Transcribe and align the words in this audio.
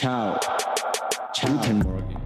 Ciao. 0.00 0.38
Ciao. 1.34 1.50
Guten 1.54 1.80
Morgen. 1.80 2.20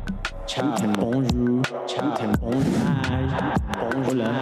Ciao. 0.46 0.72
Guten 0.72 0.92
Bonjour. 0.92 1.62
Ciao. 1.88 2.10
Guten 2.10 2.32
Bonjour. 2.38 4.10
Hola. 4.10 4.40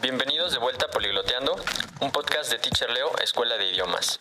Bienvenidos 0.00 0.52
de 0.52 0.58
vuelta 0.60 0.86
a 0.86 0.90
Poligloteando, 0.90 1.56
un 1.98 2.12
podcast 2.12 2.52
de 2.52 2.58
Teacher 2.58 2.88
Leo, 2.90 3.10
Escuela 3.20 3.58
de 3.58 3.68
Idiomas. 3.68 4.20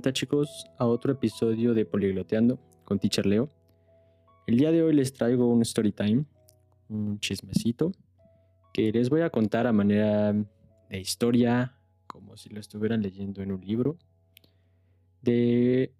Vuelta 0.00 0.14
chicos 0.14 0.64
a 0.78 0.86
otro 0.86 1.12
episodio 1.12 1.74
de 1.74 1.84
Poligloteando 1.84 2.58
con 2.86 2.98
Teacher 2.98 3.26
Leo. 3.26 3.50
El 4.46 4.56
día 4.56 4.72
de 4.72 4.82
hoy 4.82 4.94
les 4.94 5.12
traigo 5.12 5.46
un 5.46 5.60
story 5.60 5.92
time, 5.92 6.24
un 6.88 7.20
chismecito, 7.20 7.92
que 8.72 8.92
les 8.92 9.10
voy 9.10 9.20
a 9.20 9.28
contar 9.28 9.66
a 9.66 9.74
manera 9.74 10.32
de 10.32 10.98
historia, 10.98 11.76
como 12.06 12.38
si 12.38 12.48
lo 12.48 12.60
estuvieran 12.60 13.02
leyendo 13.02 13.42
en 13.42 13.52
un 13.52 13.60
libro, 13.60 13.98
de, 15.20 15.92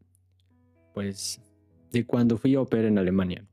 pues, 0.94 1.38
de 1.92 2.06
cuando 2.06 2.38
fui 2.38 2.54
a 2.54 2.62
operar 2.62 2.86
en 2.86 2.96
Alemania. 2.96 3.44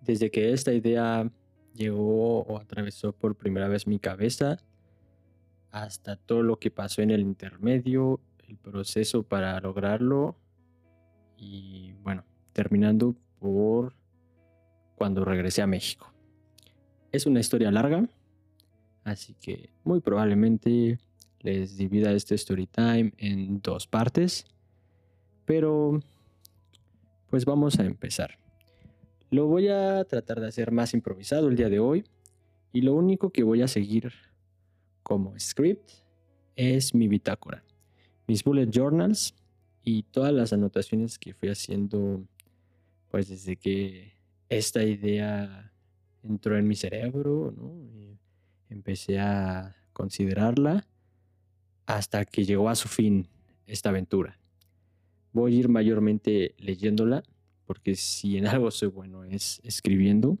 Desde 0.00 0.30
que 0.30 0.54
esta 0.54 0.72
idea 0.72 1.30
llegó 1.74 2.40
o 2.40 2.56
atravesó 2.56 3.12
por 3.12 3.36
primera 3.36 3.68
vez 3.68 3.86
mi 3.86 3.98
cabeza, 3.98 4.56
hasta 5.72 6.16
todo 6.16 6.42
lo 6.42 6.58
que 6.58 6.70
pasó 6.70 7.02
en 7.02 7.10
el 7.10 7.20
intermedio 7.20 8.18
el 8.48 8.56
proceso 8.56 9.22
para 9.22 9.58
lograrlo 9.60 10.36
y 11.36 11.92
bueno, 12.02 12.24
terminando 12.52 13.14
por 13.38 13.94
cuando 14.94 15.24
regresé 15.24 15.62
a 15.62 15.66
México. 15.66 16.12
Es 17.12 17.26
una 17.26 17.40
historia 17.40 17.70
larga, 17.70 18.08
así 19.04 19.34
que 19.34 19.70
muy 19.84 20.00
probablemente 20.00 20.98
les 21.40 21.76
divida 21.76 22.12
este 22.12 22.34
story 22.34 22.66
time 22.66 23.12
en 23.18 23.60
dos 23.60 23.86
partes, 23.86 24.46
pero 25.44 26.00
pues 27.28 27.44
vamos 27.44 27.78
a 27.78 27.84
empezar. 27.84 28.38
Lo 29.30 29.46
voy 29.46 29.68
a 29.68 30.04
tratar 30.04 30.40
de 30.40 30.48
hacer 30.48 30.72
más 30.72 30.94
improvisado 30.94 31.48
el 31.48 31.56
día 31.56 31.68
de 31.68 31.80
hoy 31.80 32.04
y 32.72 32.82
lo 32.82 32.94
único 32.94 33.30
que 33.30 33.42
voy 33.42 33.62
a 33.62 33.68
seguir 33.68 34.12
como 35.02 35.38
script 35.38 35.90
es 36.56 36.94
mi 36.94 37.06
bitácora 37.06 37.65
mis 38.26 38.44
bullet 38.44 38.70
journals 38.70 39.34
y 39.82 40.02
todas 40.02 40.32
las 40.32 40.52
anotaciones 40.52 41.18
que 41.18 41.34
fui 41.34 41.48
haciendo 41.48 42.26
pues 43.10 43.28
desde 43.28 43.56
que 43.56 44.12
esta 44.48 44.82
idea 44.82 45.72
entró 46.22 46.58
en 46.58 46.66
mi 46.66 46.74
cerebro, 46.74 47.54
empecé 48.68 49.18
a 49.18 49.76
considerarla 49.92 50.86
hasta 51.86 52.24
que 52.24 52.44
llegó 52.44 52.68
a 52.68 52.74
su 52.74 52.88
fin 52.88 53.28
esta 53.66 53.90
aventura. 53.90 54.38
Voy 55.32 55.54
a 55.54 55.58
ir 55.60 55.68
mayormente 55.68 56.54
leyéndola 56.58 57.22
porque 57.64 57.94
si 57.94 58.36
en 58.36 58.46
algo 58.46 58.70
soy 58.70 58.88
bueno 58.88 59.24
es 59.24 59.60
escribiendo 59.64 60.38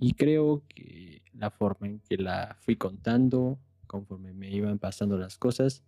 y 0.00 0.14
creo 0.14 0.64
que 0.68 1.22
la 1.34 1.50
forma 1.50 1.86
en 1.86 2.00
que 2.00 2.16
la 2.16 2.56
fui 2.60 2.76
contando 2.76 3.58
conforme 3.86 4.32
me 4.32 4.50
iban 4.50 4.78
pasando 4.78 5.18
las 5.18 5.38
cosas 5.38 5.82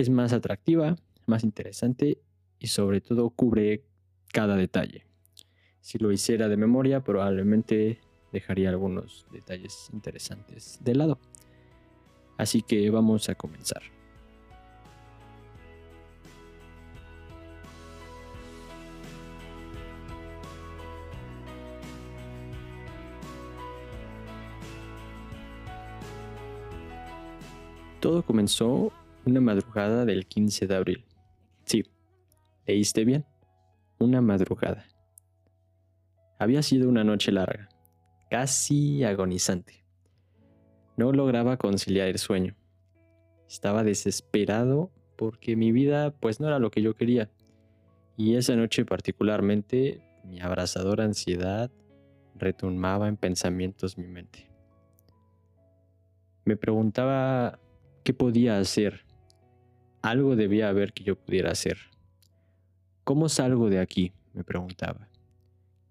es 0.00 0.08
más 0.08 0.32
atractiva, 0.32 0.96
más 1.26 1.44
interesante 1.44 2.18
y 2.58 2.68
sobre 2.68 3.00
todo 3.00 3.30
cubre 3.30 3.84
cada 4.32 4.56
detalle. 4.56 5.06
Si 5.80 5.98
lo 5.98 6.12
hiciera 6.12 6.48
de 6.48 6.56
memoria, 6.56 7.02
probablemente 7.02 8.00
dejaría 8.32 8.70
algunos 8.70 9.26
detalles 9.30 9.90
interesantes 9.92 10.78
de 10.82 10.94
lado. 10.94 11.18
Así 12.38 12.62
que 12.62 12.88
vamos 12.90 13.28
a 13.28 13.34
comenzar. 13.34 13.82
Todo 28.00 28.22
comenzó 28.22 28.92
una 29.24 29.40
madrugada 29.40 30.04
del 30.04 30.26
15 30.26 30.66
de 30.66 30.74
abril. 30.74 31.04
Sí, 31.64 31.84
leíste 32.66 33.04
bien. 33.04 33.24
Una 33.98 34.20
madrugada. 34.20 34.86
Había 36.38 36.62
sido 36.62 36.88
una 36.88 37.04
noche 37.04 37.32
larga, 37.32 37.68
casi 38.30 39.04
agonizante. 39.04 39.84
No 40.96 41.12
lograba 41.12 41.58
conciliar 41.58 42.08
el 42.08 42.18
sueño. 42.18 42.56
Estaba 43.46 43.84
desesperado 43.84 44.90
porque 45.16 45.54
mi 45.54 45.70
vida 45.70 46.12
pues 46.12 46.40
no 46.40 46.46
era 46.46 46.58
lo 46.58 46.70
que 46.70 46.80
yo 46.80 46.94
quería. 46.94 47.30
Y 48.16 48.36
esa 48.36 48.56
noche 48.56 48.84
particularmente 48.84 50.00
mi 50.24 50.40
abrasadora 50.40 51.04
ansiedad 51.04 51.70
retumbaba 52.36 53.08
en 53.08 53.16
pensamientos 53.16 53.98
mi 53.98 54.06
mente. 54.06 54.50
Me 56.46 56.56
preguntaba 56.56 57.58
qué 58.02 58.14
podía 58.14 58.58
hacer 58.58 59.04
algo 60.02 60.36
debía 60.36 60.68
haber 60.68 60.92
que 60.92 61.04
yo 61.04 61.16
pudiera 61.16 61.50
hacer. 61.50 61.78
¿Cómo 63.04 63.28
salgo 63.28 63.68
de 63.70 63.80
aquí? 63.80 64.12
me 64.32 64.44
preguntaba. 64.44 65.08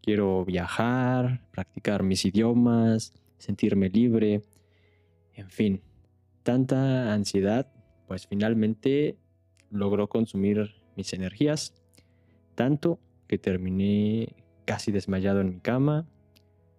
Quiero 0.01 0.45
viajar, 0.45 1.41
practicar 1.51 2.03
mis 2.03 2.25
idiomas, 2.25 3.13
sentirme 3.37 3.89
libre, 3.89 4.41
en 5.33 5.49
fin, 5.49 5.81
tanta 6.43 7.13
ansiedad, 7.13 7.71
pues 8.07 8.27
finalmente 8.27 9.17
logró 9.69 10.07
consumir 10.07 10.75
mis 10.95 11.13
energías, 11.13 11.73
tanto 12.55 12.99
que 13.27 13.37
terminé 13.37 14.35
casi 14.65 14.91
desmayado 14.91 15.41
en 15.41 15.49
mi 15.49 15.59
cama 15.59 16.07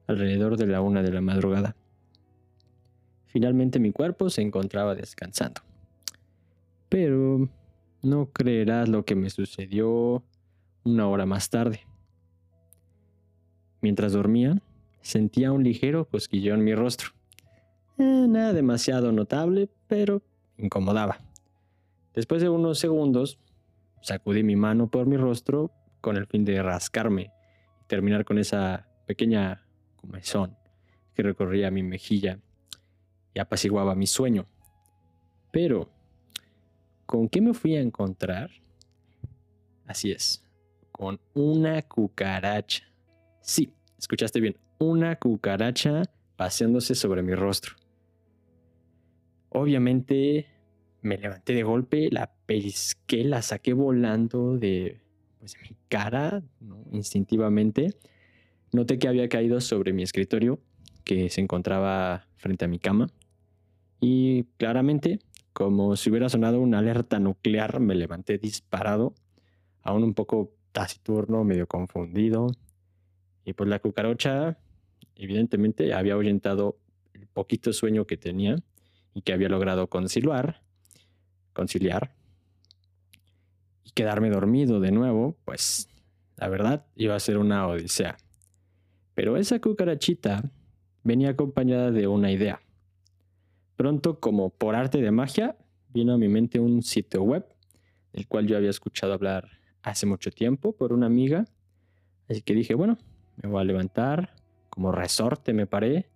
alrededor 0.07 0.57
de 0.57 0.67
la 0.67 0.81
una 0.81 1.03
de 1.03 1.13
la 1.13 1.21
madrugada. 1.21 1.77
Finalmente 3.27 3.79
mi 3.79 3.93
cuerpo 3.93 4.29
se 4.29 4.43
encontraba 4.43 4.95
descansando. 4.95 5.61
Pero 6.91 7.49
no 8.03 8.27
creerás 8.33 8.89
lo 8.91 9.05
que 9.07 9.15
me 9.15 9.31
sucedió 9.31 10.23
una 10.85 11.09
hora 11.09 11.25
más 11.25 11.49
tarde. 11.49 11.87
Mientras 13.81 14.13
dormía, 14.13 14.61
sentía 15.01 15.53
un 15.53 15.65
ligero 15.65 16.07
cosquilleo 16.07 16.55
en 16.55 16.65
mi 16.65 16.75
rostro. 16.75 17.11
Eh, 17.99 18.27
nada 18.29 18.53
demasiado 18.53 19.13
notable, 19.13 19.71
pero 19.87 20.23
incomodaba. 20.59 21.19
Después 22.15 22.43
de 22.43 22.49
unos 22.49 22.79
segundos, 22.79 23.39
sacudí 24.03 24.43
mi 24.43 24.57
mano 24.57 24.91
por 24.91 25.07
mi 25.07 25.17
rostro 25.17 25.71
con 26.01 26.17
el 26.17 26.27
fin 26.27 26.45
de 26.45 26.63
rascarme 26.63 27.31
y 27.83 27.87
terminar 27.87 28.25
con 28.25 28.39
esa 28.39 28.89
pequeña 29.07 29.65
comezón 29.97 30.57
que 31.15 31.23
recorría 31.23 31.71
mi 31.71 31.83
mejilla 31.83 32.39
y 33.35 33.39
apaciguaba 33.39 33.95
mi 33.95 34.07
sueño. 34.07 34.47
Pero 35.53 35.91
¿Con 37.11 37.29
qué 37.29 37.41
me 37.41 37.55
fui 37.55 37.75
a 37.75 37.81
encontrar? 37.81 38.53
Así 39.85 40.13
es, 40.13 40.45
con 40.93 41.19
una 41.35 41.83
cucaracha. 41.83 42.85
Sí, 43.41 43.75
escuchaste 43.99 44.39
bien, 44.39 44.57
una 44.79 45.17
cucaracha 45.17 46.03
paseándose 46.37 46.95
sobre 46.95 47.25
mi 47.25 47.35
rostro. 47.35 47.75
Obviamente 49.49 50.47
me 51.03 51.19
levanté 51.19 51.53
de 51.53 51.65
golpe, 51.65 52.11
la 52.13 52.33
pesqué, 52.47 53.25
la 53.25 53.43
saqué 53.43 53.73
volando 53.73 54.57
de, 54.57 55.01
pues, 55.41 55.57
mi 55.63 55.77
cara, 55.89 56.45
instintivamente. 56.93 57.99
Noté 58.71 59.01
que 59.01 59.09
había 59.09 59.29
caído 59.29 59.61
sobre 59.61 59.93
mi 59.93 60.05
escritorio, 60.05 60.61
que 61.03 61.29
se 61.29 61.41
encontraba 61.41 62.29
frente 62.37 62.67
a 62.67 62.69
mi 62.69 62.79
cama. 62.79 63.09
Y 63.99 64.45
claramente 64.59 65.19
como 65.53 65.97
si 65.97 66.11
hubiera 66.11 66.29
sonado 66.29 66.61
una 66.61 66.79
alerta 66.79 67.19
nuclear, 67.19 67.81
me 67.81 67.95
levanté 67.95 68.39
disparado, 68.39 69.15
aún 69.83 70.05
un 70.05 70.15
poco 70.15 70.55
taciturno, 70.73 71.45
medio 71.45 71.67
confundido. 71.67 72.49
Y 73.45 73.53
pues 73.53 73.69
la 73.69 73.79
cucaracha, 73.81 74.59
evidentemente, 75.17 75.93
había 75.93 76.15
ahuyentado 76.15 76.79
el 77.15 77.27
poquito 77.27 77.73
sueño 77.73 78.07
que 78.07 78.17
tenía 78.17 78.57
y 79.15 79.23
que 79.23 79.33
había 79.33 79.49
logrado 79.49 79.89
conciliar, 79.89 80.63
conciliar 81.53 82.15
y 83.85 83.91
quedarme 83.91 84.31
dormido 84.31 84.81
de 84.81 84.93
nuevo, 84.93 85.37
pues 85.45 85.89
la 86.37 86.49
verdad 86.49 86.87
iba 86.97 87.17
a 87.17 87.21
ser 87.21 87.39
una 87.39 87.67
odisea. 87.67 88.17
Pero 89.15 89.37
esa 89.37 89.61
cucarachita 89.61 90.51
venía 91.03 91.31
acompañada 91.31 91.91
de 91.91 92.07
una 92.07 92.31
idea. 92.31 92.61
Pronto, 93.81 94.21
como 94.21 94.51
por 94.51 94.75
arte 94.75 95.01
de 95.01 95.11
magia, 95.11 95.57
vino 95.89 96.13
a 96.13 96.19
mi 96.19 96.29
mente 96.29 96.61
un 96.61 96.83
sitio 96.83 97.23
web, 97.23 97.47
del 98.13 98.29
cual 98.29 98.47
yo 98.47 98.59
había 98.59 98.69
escuchado 98.69 99.15
hablar 99.15 99.49
hace 99.83 100.05
mucho 100.05 100.31
tiempo 100.31 100.77
por 100.77 100.93
una 100.93 101.07
amiga. 101.07 101.47
Así 102.29 102.43
que 102.43 102.53
dije, 102.53 102.75
bueno, 102.75 102.99
me 103.43 103.49
voy 103.49 103.59
a 103.59 103.65
levantar, 103.65 104.35
como 104.69 104.93
resorte 104.93 105.55
me 105.55 105.67
paré 105.67 106.11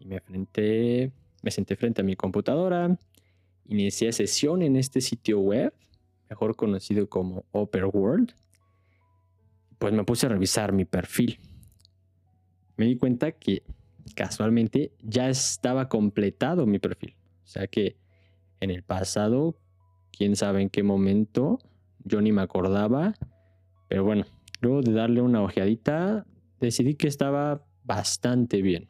y 0.00 0.06
me 0.06 0.18
frente, 0.18 1.12
me 1.42 1.52
senté 1.52 1.76
frente 1.76 2.00
a 2.00 2.04
mi 2.04 2.16
computadora, 2.16 2.98
inicié 3.66 4.12
sesión 4.12 4.62
en 4.62 4.74
este 4.74 5.00
sitio 5.00 5.38
web, 5.38 5.72
mejor 6.28 6.56
conocido 6.56 7.08
como 7.08 7.44
Upper 7.52 7.84
World. 7.84 8.32
Pues 9.78 9.92
me 9.92 10.02
puse 10.02 10.26
a 10.26 10.30
revisar 10.30 10.72
mi 10.72 10.84
perfil. 10.84 11.38
Me 12.76 12.86
di 12.86 12.96
cuenta 12.96 13.30
que 13.30 13.62
casualmente 14.14 14.92
ya 15.02 15.28
estaba 15.28 15.88
completado 15.88 16.66
mi 16.66 16.78
perfil. 16.78 17.16
O 17.44 17.48
sea 17.48 17.66
que 17.66 17.96
en 18.60 18.70
el 18.70 18.82
pasado, 18.82 19.56
quién 20.12 20.36
sabe 20.36 20.62
en 20.62 20.70
qué 20.70 20.82
momento, 20.82 21.58
yo 22.04 22.20
ni 22.20 22.32
me 22.32 22.42
acordaba. 22.42 23.14
Pero 23.88 24.04
bueno, 24.04 24.24
luego 24.60 24.82
de 24.82 24.92
darle 24.92 25.20
una 25.20 25.42
ojeadita, 25.42 26.26
decidí 26.60 26.94
que 26.94 27.08
estaba 27.08 27.64
bastante 27.84 28.62
bien. 28.62 28.88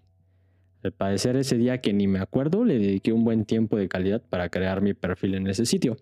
Al 0.83 0.93
parecer 0.93 1.37
ese 1.37 1.57
día 1.57 1.81
que 1.81 1.93
ni 1.93 2.07
me 2.07 2.21
acuerdo, 2.21 2.65
le 2.65 2.79
dediqué 2.79 3.13
un 3.13 3.25
buen 3.25 3.45
tiempo 3.45 3.77
de 3.77 3.89
calidad 3.89 4.23
para 4.23 4.49
crear 4.49 4.81
mi 4.81 4.95
perfil 4.95 5.35
en 5.35 5.47
ese 5.49 5.67
sitio. 5.67 5.97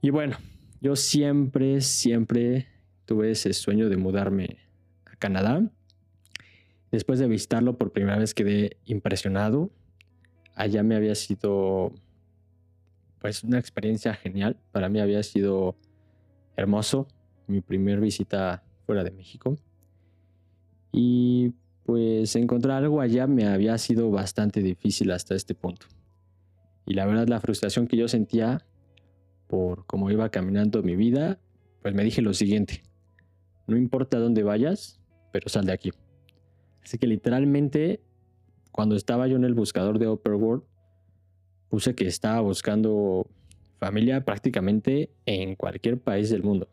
Y 0.00 0.10
bueno, 0.10 0.36
yo 0.80 0.96
siempre, 0.96 1.80
siempre 1.80 2.66
tuve 3.04 3.30
ese 3.30 3.52
sueño 3.52 3.88
de 3.88 3.96
mudarme 3.96 4.58
a 5.04 5.16
Canadá. 5.16 5.70
Después 6.92 7.18
de 7.18 7.26
visitarlo 7.26 7.78
por 7.78 7.90
primera 7.90 8.18
vez 8.18 8.34
quedé 8.34 8.76
impresionado. 8.84 9.70
Allá 10.54 10.82
me 10.82 10.94
había 10.94 11.14
sido 11.14 11.92
pues 13.18 13.42
una 13.42 13.58
experiencia 13.58 14.12
genial. 14.14 14.58
Para 14.72 14.90
mí 14.90 15.00
había 15.00 15.22
sido 15.22 15.74
hermoso 16.54 17.08
mi 17.46 17.62
primer 17.62 17.98
visita 18.00 18.62
fuera 18.84 19.04
de 19.04 19.10
México. 19.10 19.56
Y 20.92 21.54
pues 21.84 22.36
encontrar 22.36 22.82
algo 22.82 23.00
allá 23.00 23.26
me 23.26 23.46
había 23.46 23.78
sido 23.78 24.10
bastante 24.10 24.60
difícil 24.60 25.10
hasta 25.12 25.34
este 25.34 25.54
punto. 25.54 25.86
Y 26.84 26.92
la 26.92 27.06
verdad 27.06 27.26
la 27.26 27.40
frustración 27.40 27.86
que 27.86 27.96
yo 27.96 28.06
sentía 28.06 28.66
por 29.48 29.86
cómo 29.86 30.10
iba 30.10 30.28
caminando 30.28 30.82
mi 30.82 30.96
vida, 30.96 31.38
pues 31.80 31.94
me 31.94 32.04
dije 32.04 32.22
lo 32.22 32.34
siguiente, 32.34 32.82
no 33.66 33.76
importa 33.76 34.18
dónde 34.18 34.42
vayas, 34.42 35.00
pero 35.32 35.48
sal 35.48 35.66
de 35.66 35.72
aquí. 35.72 35.90
Así 36.82 36.98
que 36.98 37.06
literalmente 37.06 38.00
cuando 38.72 38.96
estaba 38.96 39.26
yo 39.28 39.36
en 39.36 39.44
el 39.44 39.54
buscador 39.54 39.98
de 39.98 40.08
Upper 40.08 40.34
World, 40.34 40.64
puse 41.68 41.94
que 41.94 42.06
estaba 42.06 42.40
buscando 42.40 43.26
familia 43.78 44.24
prácticamente 44.24 45.10
en 45.26 45.54
cualquier 45.56 46.00
país 46.00 46.30
del 46.30 46.42
mundo. 46.42 46.68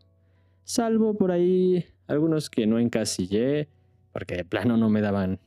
Salvo 0.63 1.15
por 1.15 1.31
ahí 1.31 1.85
algunos 2.07 2.49
que 2.49 2.67
no 2.67 2.79
encasillé, 2.79 3.67
porque 4.13 4.35
de 4.35 4.45
plano 4.45 4.77
no 4.77 4.89
me 4.89 5.01
daban 5.01 5.39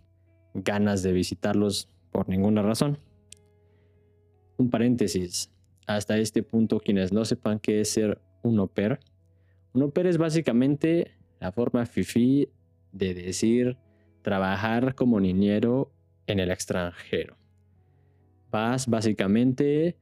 ganas 0.54 1.02
de 1.02 1.12
visitarlos 1.12 1.88
por 2.10 2.28
ninguna 2.28 2.62
razón. 2.62 2.98
Un 4.58 4.70
paréntesis, 4.70 5.50
hasta 5.86 6.18
este 6.18 6.42
punto 6.42 6.80
quienes 6.80 7.12
no 7.12 7.24
sepan 7.24 7.58
qué 7.58 7.80
es 7.80 7.88
ser 7.88 8.20
un 8.42 8.58
au 8.58 8.68
pair, 8.68 9.00
un 9.72 9.82
au 9.82 9.90
pair 9.90 10.06
es 10.06 10.18
básicamente 10.18 11.12
la 11.40 11.52
forma 11.52 11.86
fifi 11.86 12.48
de 12.92 13.14
decir 13.14 13.78
trabajar 14.22 14.94
como 14.94 15.20
niñero 15.20 15.92
en 16.26 16.40
el 16.40 16.50
extranjero. 16.50 17.36
Vas 18.50 18.86
básicamente 18.86 19.96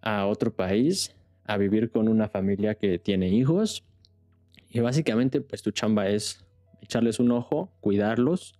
a 0.00 0.26
otro 0.26 0.54
país 0.54 1.14
a 1.44 1.56
vivir 1.56 1.90
con 1.90 2.08
una 2.08 2.28
familia 2.28 2.74
que 2.74 2.98
tiene 2.98 3.28
hijos 3.28 3.84
y 4.70 4.80
básicamente 4.80 5.40
pues 5.40 5.62
tu 5.62 5.70
chamba 5.70 6.08
es 6.08 6.44
echarles 6.80 7.20
un 7.20 7.32
ojo, 7.32 7.72
cuidarlos, 7.80 8.58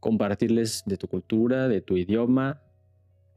compartirles 0.00 0.82
de 0.86 0.96
tu 0.96 1.08
cultura, 1.08 1.68
de 1.68 1.80
tu 1.80 1.96
idioma, 1.96 2.62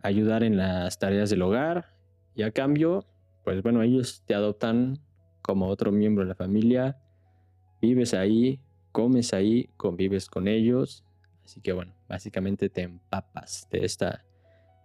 ayudar 0.01 0.43
en 0.43 0.57
las 0.57 0.99
tareas 0.99 1.29
del 1.29 1.41
hogar 1.41 1.95
y 2.35 2.43
a 2.43 2.51
cambio, 2.51 3.05
pues 3.43 3.61
bueno, 3.61 3.81
ellos 3.81 4.23
te 4.25 4.33
adoptan 4.33 4.99
como 5.41 5.67
otro 5.67 5.91
miembro 5.91 6.23
de 6.23 6.29
la 6.29 6.35
familia, 6.35 6.97
vives 7.81 8.13
ahí, 8.13 8.59
comes 8.91 9.33
ahí, 9.33 9.69
convives 9.77 10.27
con 10.27 10.47
ellos, 10.47 11.03
así 11.45 11.61
que 11.61 11.73
bueno, 11.73 11.93
básicamente 12.07 12.69
te 12.69 12.81
empapas 12.81 13.67
de 13.71 13.85
esta 13.85 14.23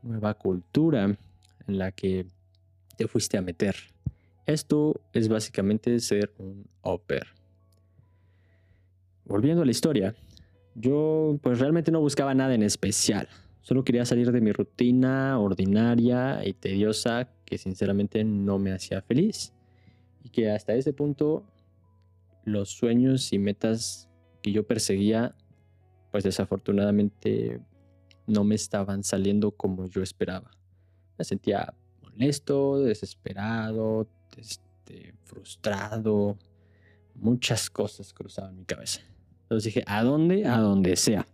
nueva 0.02 0.34
cultura 0.34 1.16
en 1.66 1.78
la 1.78 1.92
que 1.92 2.26
te 2.96 3.08
fuiste 3.08 3.36
a 3.36 3.42
meter. 3.42 3.76
Esto 4.46 5.00
es 5.12 5.28
básicamente 5.28 5.98
ser 6.00 6.32
un 6.38 6.68
pair. 7.06 7.26
Volviendo 9.24 9.62
a 9.62 9.64
la 9.64 9.72
historia, 9.72 10.14
yo 10.76 11.38
pues 11.42 11.58
realmente 11.58 11.90
no 11.90 12.00
buscaba 12.00 12.32
nada 12.34 12.54
en 12.54 12.62
especial. 12.62 13.28
Solo 13.60 13.82
quería 13.82 14.04
salir 14.04 14.30
de 14.30 14.40
mi 14.40 14.52
rutina 14.52 15.40
ordinaria 15.40 16.46
y 16.46 16.52
tediosa 16.52 17.28
que 17.44 17.58
sinceramente 17.58 18.22
no 18.22 18.60
me 18.60 18.72
hacía 18.72 19.02
feliz. 19.02 19.52
Y 20.22 20.28
que 20.28 20.50
hasta 20.50 20.74
ese 20.74 20.92
punto 20.92 21.44
los 22.46 22.70
sueños 22.70 23.34
y 23.34 23.38
metas 23.38 24.08
que 24.40 24.52
yo 24.52 24.66
perseguía 24.66 25.37
pues 26.16 26.25
desafortunadamente 26.25 27.60
no 28.26 28.43
me 28.43 28.54
estaban 28.54 29.04
saliendo 29.04 29.50
como 29.50 29.84
yo 29.87 30.02
esperaba. 30.02 30.50
Me 31.19 31.26
sentía 31.26 31.75
molesto, 32.00 32.78
desesperado, 32.78 34.08
este, 34.34 35.12
frustrado. 35.25 36.38
Muchas 37.14 37.69
cosas 37.69 38.14
cruzaban 38.14 38.56
mi 38.56 38.64
cabeza. 38.64 39.02
Entonces 39.42 39.64
dije, 39.75 39.84
¿a 39.87 40.02
dónde? 40.02 40.46
A 40.46 40.58
donde 40.58 40.96
sea. 40.96 41.26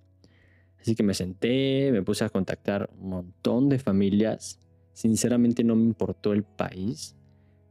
Así 0.81 0.97
que 0.97 1.05
me 1.05 1.15
senté, 1.15 1.91
me 1.93 2.03
puse 2.03 2.25
a 2.25 2.29
contactar 2.29 2.91
un 2.99 3.11
montón 3.11 3.69
de 3.69 3.79
familias. 3.79 4.59
Sinceramente 4.95 5.63
no 5.63 5.77
me 5.77 5.85
importó 5.85 6.33
el 6.33 6.43
país. 6.43 7.15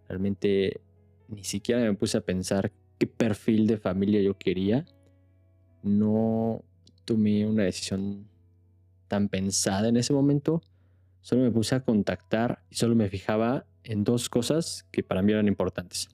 Realmente 0.08 0.80
ni 1.28 1.44
siquiera 1.44 1.82
me 1.82 1.94
puse 1.94 2.18
a 2.18 2.22
pensar 2.22 2.72
qué 3.02 3.08
perfil 3.08 3.66
de 3.66 3.78
familia 3.78 4.22
yo 4.22 4.38
quería. 4.38 4.86
No 5.82 6.64
tomé 7.04 7.48
una 7.48 7.64
decisión 7.64 8.28
tan 9.08 9.28
pensada 9.28 9.90
en 9.90 9.98
ese 9.98 10.14
momento. 10.14 10.62
Solo 11.22 11.42
me 11.42 11.50
puse 11.50 11.74
a 11.74 11.80
contactar 11.80 12.60
y 12.70 12.76
solo 12.76 12.94
me 12.94 13.10
fijaba 13.10 13.66
en 13.84 14.04
dos 14.04 14.30
cosas 14.30 14.88
que 14.92 15.02
para 15.02 15.24
mí 15.24 15.32
eran 15.32 15.48
importantes. 15.48 16.10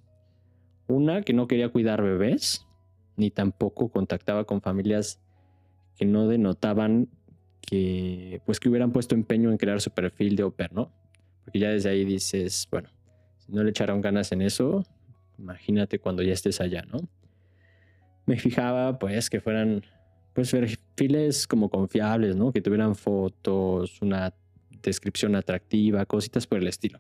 Una, 0.87 1.23
que 1.23 1.33
no 1.33 1.49
quería 1.49 1.67
cuidar 1.67 2.01
bebés 2.01 2.65
ni 3.17 3.31
tampoco 3.31 3.89
contactaba 3.89 4.45
con 4.45 4.61
familias 4.61 5.19
que 5.97 6.05
no 6.05 6.29
denotaban 6.29 7.09
que 7.59 8.41
pues 8.45 8.61
que 8.61 8.69
hubieran 8.69 8.93
puesto 8.93 9.13
empeño 9.13 9.51
en 9.51 9.57
crear 9.57 9.81
su 9.81 9.91
perfil 9.91 10.37
de 10.37 10.43
au 10.43 10.55
¿no? 10.71 10.93
Porque 11.43 11.59
ya 11.59 11.69
desde 11.69 11.89
ahí 11.89 12.05
dices, 12.05 12.65
bueno, 12.71 12.87
si 13.39 13.51
no 13.51 13.61
le 13.61 13.71
echaron 13.71 13.99
ganas 13.99 14.31
en 14.31 14.41
eso, 14.41 14.85
imagínate 15.37 15.99
cuando 15.99 16.23
ya 16.23 16.33
estés 16.33 16.61
allá, 16.61 16.83
¿no? 16.91 16.99
Me 18.25 18.37
fijaba 18.37 18.99
pues 18.99 19.29
que 19.29 19.39
fueran 19.39 19.83
pues 20.33 20.51
perfiles 20.51 21.47
como 21.47 21.69
confiables, 21.69 22.35
¿no? 22.35 22.51
Que 22.51 22.61
tuvieran 22.61 22.95
fotos, 22.95 24.01
una 24.01 24.33
descripción 24.83 25.35
atractiva, 25.35 26.05
cositas 26.05 26.45
por 26.45 26.59
el 26.59 26.67
estilo. 26.67 26.99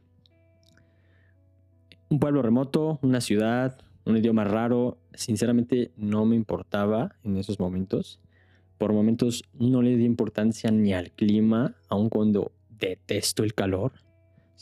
Un 2.09 2.19
pueblo 2.19 2.41
remoto, 2.41 2.99
una 3.01 3.21
ciudad, 3.21 3.77
un 4.05 4.17
idioma 4.17 4.45
raro, 4.45 4.97
sinceramente 5.13 5.91
no 5.97 6.25
me 6.25 6.35
importaba 6.35 7.15
en 7.23 7.37
esos 7.37 7.59
momentos. 7.59 8.19
Por 8.77 8.93
momentos 8.93 9.43
no 9.53 9.81
le 9.81 9.97
di 9.97 10.05
importancia 10.05 10.71
ni 10.71 10.93
al 10.93 11.11
clima, 11.11 11.75
aun 11.89 12.09
cuando 12.09 12.53
detesto 12.69 13.43
el 13.43 13.53
calor. 13.53 13.91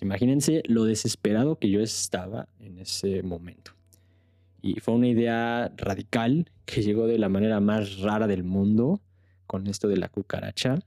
Imagínense 0.02 0.62
lo 0.66 0.84
desesperado 0.84 1.58
que 1.58 1.70
yo 1.70 1.80
estaba 1.80 2.48
en 2.60 2.80
ese 2.80 3.24
momento. 3.24 3.72
Y 4.62 4.80
fue 4.80 4.96
una 4.96 5.08
idea 5.08 5.72
radical 5.78 6.52
que 6.66 6.82
llegó 6.82 7.08
de 7.08 7.20
la 7.20 7.30
manera 7.30 7.60
más 7.60 8.00
rara 8.00 8.28
del 8.28 8.44
mundo 8.44 9.02
con 9.48 9.68
esto 9.68 9.88
de 9.88 9.98
la 9.98 10.10
cucaracha, 10.10 10.80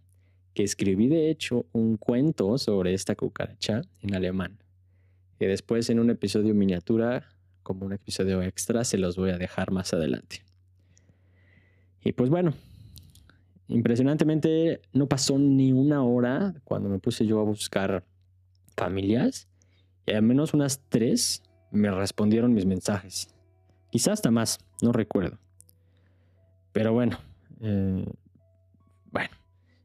que 0.53 0.65
escribí 0.65 1.07
de 1.07 1.31
hecho 1.31 1.67
un 1.73 1.97
cuento 1.97 2.59
sobre 2.59 2.93
esta 2.93 3.15
cucaracha 3.15 3.83
en 4.00 4.15
alemán, 4.15 4.59
que 5.38 5.47
después 5.47 5.88
en 5.91 6.00
un 6.00 6.11
episodio 6.11 6.55
miniatura 6.55 7.29
como 7.62 7.87
un 7.87 7.93
episodio 7.93 8.43
extra, 8.43 8.83
se 8.83 8.97
los 8.97 9.17
voy 9.17 9.31
a 9.31 9.38
dejar 9.38 9.71
más 9.71 9.93
adelante. 9.93 10.43
Y 12.03 12.12
pues 12.12 12.31
bueno, 12.31 12.55
impresionantemente 13.69 14.81
no 14.93 15.07
pasó 15.07 15.38
ni 15.38 15.73
una 15.73 16.03
hora 16.03 16.55
cuando 16.65 16.88
me 16.88 16.99
puse 16.99 17.27
yo 17.27 17.41
a 17.41 17.45
buscar 17.45 18.05
familias 18.78 19.49
y 20.06 20.12
al 20.12 20.23
menos 20.23 20.54
unas 20.54 20.80
tres 20.88 21.42
me 21.70 21.90
respondieron 21.90 22.54
mis 22.54 22.64
mensajes. 22.64 23.35
Quizás 23.90 24.14
hasta 24.14 24.30
más, 24.30 24.58
no 24.80 24.92
recuerdo. 24.92 25.38
Pero 26.73 26.92
bueno, 26.92 27.18
eh, 27.61 28.06
bueno, 29.11 29.30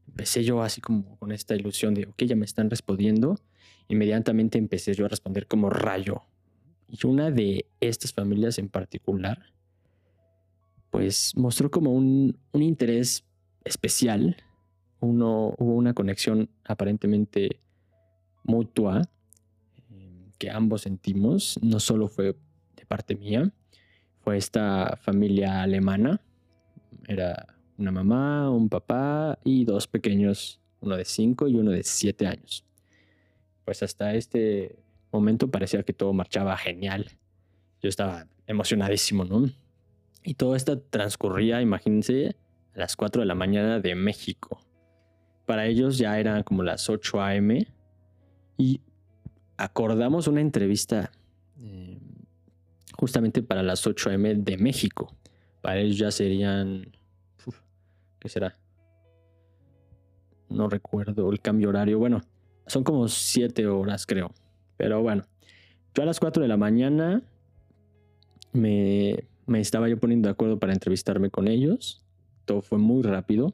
empecé 0.07 0.43
yo 0.43 0.61
así 0.61 0.81
como 0.81 1.17
con 1.17 1.31
esta 1.31 1.55
ilusión 1.55 1.93
de, 1.93 2.05
ok, 2.05 2.23
ya 2.23 2.35
me 2.35 2.45
están 2.45 2.69
respondiendo. 2.69 3.37
Inmediatamente 3.87 4.57
empecé 4.57 4.93
yo 4.93 5.05
a 5.05 5.09
responder 5.09 5.47
como 5.47 5.69
rayo. 5.69 6.21
Y 6.87 7.05
una 7.07 7.31
de 7.31 7.65
estas 7.79 8.13
familias 8.13 8.59
en 8.59 8.69
particular, 8.69 9.41
pues 10.91 11.35
mostró 11.35 11.71
como 11.71 11.91
un, 11.91 12.37
un 12.51 12.61
interés 12.61 13.25
especial. 13.63 14.37
Uno, 14.99 15.53
hubo 15.57 15.75
una 15.75 15.93
conexión 15.93 16.49
aparentemente 16.63 17.59
mutua 18.43 19.01
eh, 19.91 20.31
que 20.37 20.49
ambos 20.49 20.81
sentimos. 20.81 21.59
No 21.61 21.79
solo 21.79 22.07
fue 22.07 22.35
de 22.75 22.85
parte 22.85 23.15
mía, 23.15 23.51
fue 24.19 24.37
esta 24.37 24.97
familia 25.01 25.61
alemana. 25.61 26.21
Era 27.07 27.55
una 27.77 27.91
mamá, 27.91 28.49
un 28.49 28.69
papá 28.69 29.39
y 29.43 29.65
dos 29.65 29.87
pequeños, 29.87 30.61
uno 30.79 30.95
de 30.95 31.05
cinco 31.05 31.47
y 31.47 31.55
uno 31.55 31.71
de 31.71 31.83
siete 31.83 32.27
años. 32.27 32.65
Pues 33.65 33.83
hasta 33.83 34.13
este 34.13 34.77
momento 35.11 35.49
parecía 35.49 35.83
que 35.83 35.93
todo 35.93 36.13
marchaba 36.13 36.55
genial. 36.57 37.07
Yo 37.81 37.89
estaba 37.89 38.27
emocionadísimo, 38.47 39.25
¿no? 39.25 39.49
Y 40.23 40.35
todo 40.35 40.55
esto 40.55 40.79
transcurría, 40.79 41.61
imagínense, 41.61 42.35
a 42.75 42.79
las 42.79 42.95
4 42.95 43.21
de 43.21 43.25
la 43.25 43.35
mañana 43.35 43.79
de 43.79 43.95
México. 43.95 44.59
Para 45.45 45.65
ellos 45.65 45.97
ya 45.97 46.17
eran 46.19 46.43
como 46.43 46.63
las 46.63 46.89
8 46.89 47.21
a.m. 47.21 47.67
Acordamos 49.57 50.27
una 50.27 50.41
entrevista 50.41 51.11
eh, 51.61 51.99
justamente 52.97 53.43
para 53.43 53.63
las 53.63 53.85
8 53.85 54.09
a.m. 54.09 54.35
de 54.35 54.57
México. 54.57 55.15
Para 55.61 55.79
ellos 55.79 55.97
ya 55.97 56.11
serían 56.11 56.91
¿qué 58.23 58.29
será? 58.29 58.57
No 60.49 60.69
recuerdo 60.69 61.29
el 61.29 61.41
cambio 61.41 61.69
horario. 61.69 61.99
Bueno, 61.99 62.21
son 62.67 62.85
como 62.85 63.09
siete 63.09 63.67
horas, 63.67 64.05
creo. 64.05 64.31
Pero 64.77 65.01
bueno, 65.01 65.23
yo 65.93 66.03
a 66.03 66.05
las 66.05 66.21
4 66.21 66.41
de 66.41 66.47
la 66.47 66.55
mañana 66.55 67.21
me, 68.53 69.27
me 69.45 69.59
estaba 69.59 69.89
yo 69.89 69.99
poniendo 69.99 70.27
de 70.27 70.31
acuerdo 70.31 70.57
para 70.57 70.71
entrevistarme 70.71 71.29
con 71.29 71.49
ellos. 71.49 72.05
Todo 72.45 72.61
fue 72.61 72.77
muy 72.77 73.03
rápido. 73.03 73.53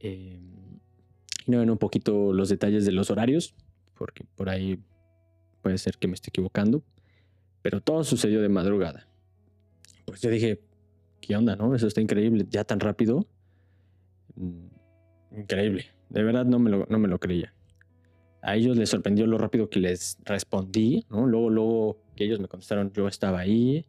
Eh, 0.00 0.40
y 1.48 1.50
no 1.50 1.60
ven 1.60 1.70
un 1.70 1.78
poquito 1.78 2.34
los 2.34 2.50
detalles 2.50 2.84
de 2.84 2.92
los 2.92 3.10
horarios, 3.10 3.54
porque 3.94 4.24
por 4.36 4.50
ahí 4.50 4.78
puede 5.62 5.78
ser 5.78 5.96
que 5.96 6.06
me 6.06 6.12
esté 6.12 6.28
equivocando. 6.28 6.84
Pero 7.62 7.80
todo 7.80 8.04
sucedió 8.04 8.42
de 8.42 8.50
madrugada. 8.50 9.08
Pues 10.04 10.20
yo 10.20 10.28
dije, 10.28 10.60
¿qué 11.22 11.36
onda, 11.36 11.56
no? 11.56 11.74
Eso 11.74 11.86
está 11.86 12.02
increíble, 12.02 12.46
ya 12.50 12.64
tan 12.64 12.80
rápido. 12.80 13.26
Mm, 14.36 15.38
increíble, 15.38 15.86
de 16.10 16.22
verdad 16.22 16.44
no 16.44 16.58
me 16.58 16.68
lo, 16.68 16.86
no 16.90 16.98
me 16.98 17.08
lo 17.08 17.18
creía. 17.18 17.54
A 18.42 18.54
ellos 18.54 18.76
les 18.76 18.90
sorprendió 18.90 19.26
lo 19.26 19.38
rápido 19.38 19.70
que 19.70 19.80
les 19.80 20.18
respondí, 20.26 21.06
¿no? 21.08 21.26
Luego, 21.26 21.48
luego 21.48 22.02
que 22.14 22.24
ellos 22.24 22.40
me 22.40 22.48
contestaron, 22.48 22.92
yo 22.92 23.08
estaba 23.08 23.40
ahí. 23.40 23.86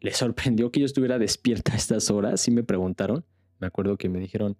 Les 0.00 0.16
sorprendió 0.16 0.72
que 0.72 0.80
yo 0.80 0.86
estuviera 0.86 1.16
despierta 1.16 1.74
a 1.74 1.76
estas 1.76 2.10
horas, 2.10 2.40
sí 2.40 2.50
me 2.50 2.64
preguntaron. 2.64 3.24
Me 3.60 3.68
acuerdo 3.68 3.96
que 3.96 4.08
me 4.08 4.18
dijeron, 4.18 4.56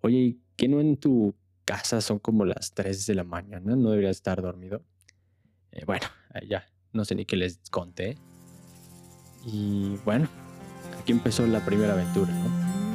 oye, 0.00 0.36
¿qué 0.56 0.66
no 0.68 0.80
en 0.80 0.96
tu 0.96 1.34
casa 1.70 2.00
son 2.00 2.18
como 2.18 2.44
las 2.44 2.74
3 2.74 3.06
de 3.06 3.14
la 3.14 3.22
mañana? 3.22 3.76
¿No 3.76 3.90
deberías 3.90 4.16
estar 4.16 4.42
dormido? 4.42 4.82
Eh, 5.70 5.84
bueno, 5.84 6.06
ya, 6.48 6.66
no 6.92 7.04
sé 7.04 7.14
ni 7.14 7.24
qué 7.26 7.36
les 7.36 7.60
conté. 7.70 8.18
Y 9.46 9.96
bueno, 10.04 10.28
aquí 11.00 11.12
empezó 11.12 11.46
la 11.46 11.64
primera 11.64 11.92
aventura, 11.92 12.32
¿no? 12.32 12.89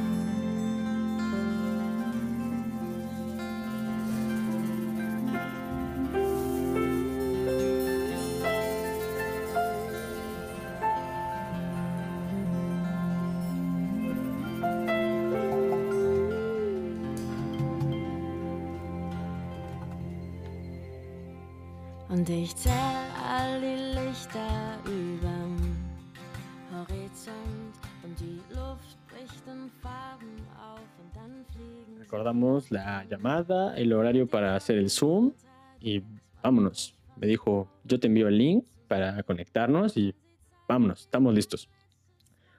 Llamada, 33.08 33.76
el 33.76 33.92
horario 33.92 34.26
para 34.26 34.56
hacer 34.56 34.78
el 34.78 34.90
Zoom 34.90 35.32
y 35.80 36.02
vámonos. 36.42 36.94
Me 37.16 37.26
dijo, 37.26 37.68
yo 37.84 37.98
te 37.98 38.06
envío 38.08 38.28
el 38.28 38.38
link 38.38 38.64
para 38.88 39.22
conectarnos 39.22 39.96
y 39.96 40.14
vámonos, 40.68 41.02
estamos 41.02 41.34
listos. 41.34 41.68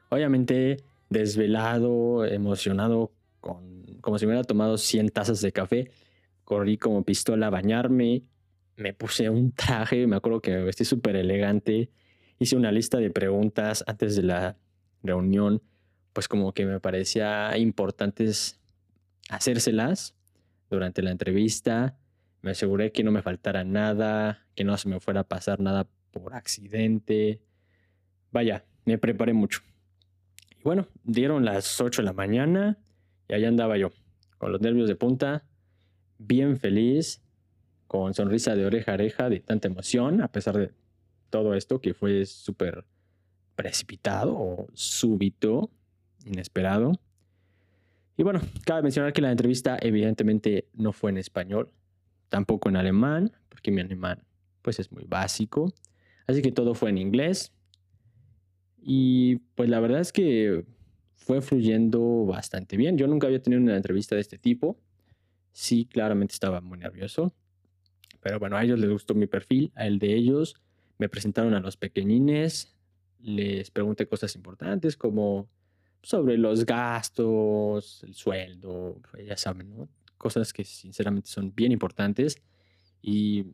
Obviamente 0.09 0.77
desvelado, 1.09 2.25
emocionado, 2.25 3.11
con, 3.39 3.85
como 4.01 4.17
si 4.17 4.25
me 4.25 4.33
hubiera 4.33 4.43
tomado 4.43 4.77
100 4.77 5.09
tazas 5.09 5.41
de 5.41 5.51
café, 5.51 5.91
corrí 6.43 6.77
como 6.77 7.03
pistola 7.03 7.47
a 7.47 7.49
bañarme, 7.49 8.23
me 8.75 8.93
puse 8.93 9.29
un 9.29 9.51
traje, 9.51 10.07
me 10.07 10.15
acuerdo 10.15 10.41
que 10.41 10.51
me 10.51 10.63
vestí 10.63 10.85
súper 10.85 11.15
elegante, 11.15 11.89
hice 12.39 12.55
una 12.55 12.71
lista 12.71 12.97
de 12.97 13.09
preguntas 13.09 13.83
antes 13.87 14.15
de 14.15 14.23
la 14.23 14.57
reunión, 15.03 15.61
pues 16.13 16.27
como 16.27 16.53
que 16.53 16.65
me 16.65 16.79
parecía 16.79 17.57
importantes 17.57 18.59
hacérselas 19.29 20.15
durante 20.69 21.01
la 21.01 21.11
entrevista, 21.11 21.97
me 22.41 22.51
aseguré 22.51 22.91
que 22.91 23.03
no 23.03 23.11
me 23.11 23.21
faltara 23.21 23.63
nada, 23.63 24.45
que 24.55 24.63
no 24.63 24.77
se 24.77 24.89
me 24.89 24.99
fuera 24.99 25.21
a 25.21 25.27
pasar 25.27 25.59
nada 25.59 25.87
por 26.11 26.33
accidente, 26.33 27.41
vaya, 28.31 28.65
me 28.85 28.97
preparé 28.97 29.33
mucho. 29.33 29.61
Y 30.59 30.63
bueno, 30.63 30.87
dieron 31.03 31.45
las 31.45 31.79
8 31.79 32.01
de 32.01 32.05
la 32.05 32.13
mañana 32.13 32.77
y 33.27 33.33
allá 33.33 33.47
andaba 33.47 33.77
yo, 33.77 33.91
con 34.37 34.51
los 34.51 34.61
nervios 34.61 34.87
de 34.87 34.95
punta, 34.95 35.43
bien 36.17 36.57
feliz, 36.57 37.21
con 37.87 38.13
sonrisa 38.13 38.55
de 38.55 38.65
oreja 38.65 38.91
a 38.91 38.95
oreja 38.95 39.29
de 39.29 39.39
tanta 39.39 39.67
emoción, 39.67 40.21
a 40.21 40.27
pesar 40.31 40.57
de 40.57 40.71
todo 41.29 41.53
esto 41.53 41.81
que 41.81 41.93
fue 41.93 42.25
súper 42.25 42.85
precipitado 43.55 44.37
o 44.37 44.67
súbito, 44.73 45.71
inesperado. 46.25 46.93
Y 48.17 48.23
bueno, 48.23 48.41
cabe 48.65 48.81
mencionar 48.81 49.13
que 49.13 49.21
la 49.21 49.31
entrevista 49.31 49.77
evidentemente 49.79 50.67
no 50.73 50.91
fue 50.91 51.11
en 51.11 51.17
español, 51.17 51.71
tampoco 52.29 52.67
en 52.67 52.75
alemán, 52.75 53.31
porque 53.47 53.71
mi 53.71 53.81
alemán 53.81 54.23
pues 54.63 54.79
es 54.79 54.91
muy 54.91 55.05
básico. 55.05 55.71
Así 56.25 56.41
que 56.41 56.51
todo 56.51 56.73
fue 56.73 56.89
en 56.89 56.97
inglés. 56.97 57.53
Y 58.81 59.37
pues 59.55 59.69
la 59.69 59.79
verdad 59.79 60.01
es 60.01 60.11
que 60.11 60.65
fue 61.15 61.41
fluyendo 61.41 62.25
bastante 62.25 62.75
bien. 62.75 62.97
Yo 62.97 63.07
nunca 63.07 63.27
había 63.27 63.41
tenido 63.41 63.61
una 63.61 63.77
entrevista 63.77 64.15
de 64.15 64.21
este 64.21 64.37
tipo. 64.37 64.79
Sí, 65.51 65.85
claramente 65.85 66.33
estaba 66.33 66.59
muy 66.59 66.79
nervioso. 66.79 67.33
Pero 68.21 68.39
bueno, 68.39 68.57
a 68.57 68.63
ellos 68.63 68.79
les 68.79 68.89
gustó 68.89 69.13
mi 69.13 69.27
perfil, 69.27 69.71
a 69.75 69.85
el 69.85 69.99
de 69.99 70.15
ellos. 70.15 70.55
Me 70.97 71.07
presentaron 71.07 71.53
a 71.53 71.59
los 71.59 71.77
pequeñines, 71.77 72.75
les 73.19 73.69
pregunté 73.69 74.07
cosas 74.07 74.35
importantes 74.35 74.97
como 74.97 75.47
sobre 76.07 76.37
los 76.37 76.65
gastos, 76.65 78.01
el 78.05 78.13
sueldo, 78.13 78.97
pues, 79.11 79.27
ya 79.27 79.35
saben. 79.35 79.89
Cosas 80.17 80.53
que 80.53 80.63
sinceramente 80.63 81.29
son 81.29 81.53
bien 81.53 81.73
importantes. 81.73 82.41
Y 83.01 83.47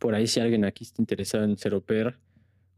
por 0.00 0.14
ahí 0.14 0.26
si 0.26 0.40
alguien 0.40 0.64
aquí 0.64 0.84
está 0.84 1.02
interesado 1.02 1.44
en 1.44 1.58
ser 1.58 1.78
pair, 1.82 2.18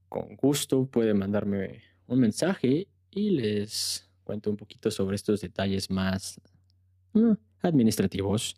con 0.08 0.34
gusto 0.34 0.86
puede 0.86 1.14
mandarme 1.14 1.82
un 2.08 2.18
mensaje 2.18 2.88
y 3.12 3.30
les 3.30 4.10
cuento 4.24 4.50
un 4.50 4.56
poquito 4.56 4.90
sobre 4.90 5.14
estos 5.14 5.40
detalles 5.40 5.88
más 5.88 6.40
administrativos 7.62 8.56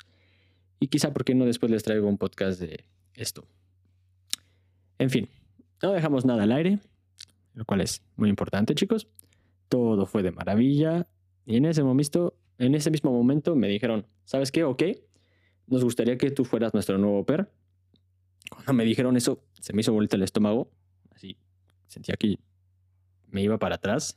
y 0.80 0.86
quizá, 0.86 1.12
¿por 1.12 1.26
qué 1.26 1.34
no 1.34 1.44
después 1.44 1.70
les 1.70 1.82
traigo 1.82 2.08
un 2.08 2.16
podcast 2.16 2.58
de 2.58 2.86
esto? 3.12 3.46
En 4.98 5.10
fin, 5.10 5.28
no 5.82 5.92
dejamos 5.92 6.24
nada 6.24 6.44
al 6.44 6.52
aire, 6.52 6.78
lo 7.52 7.66
cual 7.66 7.82
es 7.82 8.02
muy 8.16 8.30
importante, 8.30 8.74
chicos. 8.74 9.08
Todo 9.68 10.06
fue 10.06 10.22
de 10.22 10.32
maravilla. 10.32 11.06
Y 11.46 11.56
en 11.56 11.64
ese 11.64 11.82
momento, 11.82 12.38
en 12.58 12.74
ese 12.74 12.90
mismo 12.90 13.12
momento 13.12 13.56
me 13.56 13.68
dijeron, 13.68 14.06
¿sabes 14.24 14.52
qué? 14.52 14.64
Ok, 14.64 14.82
nos 15.66 15.84
gustaría 15.84 16.16
que 16.18 16.30
tú 16.30 16.44
fueras 16.44 16.74
nuestro 16.74 16.98
nuevo 16.98 17.24
per. 17.24 17.50
Cuando 18.50 18.72
me 18.72 18.84
dijeron 18.84 19.16
eso, 19.16 19.44
se 19.60 19.72
me 19.72 19.80
hizo 19.80 19.92
vuelta 19.92 20.16
el 20.16 20.22
estómago. 20.22 20.70
Así, 21.10 21.36
sentía 21.86 22.16
que 22.16 22.38
me 23.30 23.42
iba 23.42 23.58
para 23.58 23.76
atrás. 23.76 24.16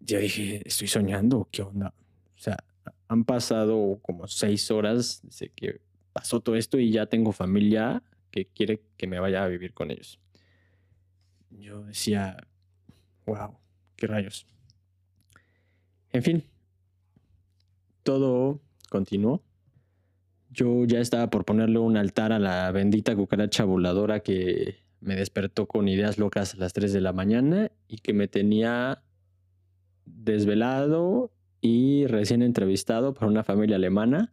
Yo 0.00 0.18
dije, 0.18 0.62
estoy 0.64 0.88
soñando, 0.88 1.48
¿qué 1.50 1.62
onda? 1.62 1.92
O 2.34 2.38
sea, 2.38 2.56
han 3.08 3.24
pasado 3.24 3.98
como 4.02 4.26
seis 4.28 4.70
horas 4.70 5.20
desde 5.22 5.50
que 5.50 5.80
pasó 6.12 6.40
todo 6.40 6.56
esto 6.56 6.78
y 6.78 6.90
ya 6.90 7.06
tengo 7.06 7.32
familia 7.32 8.02
que 8.30 8.46
quiere 8.46 8.82
que 8.96 9.06
me 9.06 9.20
vaya 9.20 9.44
a 9.44 9.48
vivir 9.48 9.74
con 9.74 9.90
ellos. 9.90 10.18
Yo 11.50 11.84
decía, 11.84 12.36
wow, 13.26 13.58
qué 13.96 14.06
rayos. 14.06 14.46
En 16.12 16.22
fin, 16.22 16.44
todo 18.02 18.60
continuó. 18.88 19.42
Yo 20.50 20.84
ya 20.84 21.00
estaba 21.00 21.28
por 21.28 21.44
ponerle 21.44 21.78
un 21.78 21.96
altar 21.96 22.32
a 22.32 22.38
la 22.38 22.70
bendita 22.72 23.14
cucaracha 23.14 23.64
voladora 23.64 24.20
que 24.20 24.76
me 25.00 25.16
despertó 25.16 25.66
con 25.66 25.88
ideas 25.88 26.18
locas 26.18 26.54
a 26.54 26.58
las 26.58 26.72
3 26.72 26.92
de 26.92 27.00
la 27.00 27.12
mañana 27.12 27.70
y 27.88 27.98
que 27.98 28.12
me 28.12 28.28
tenía 28.28 29.02
desvelado 30.04 31.32
y 31.60 32.06
recién 32.06 32.42
entrevistado 32.42 33.12
por 33.12 33.28
una 33.28 33.44
familia 33.44 33.76
alemana 33.76 34.32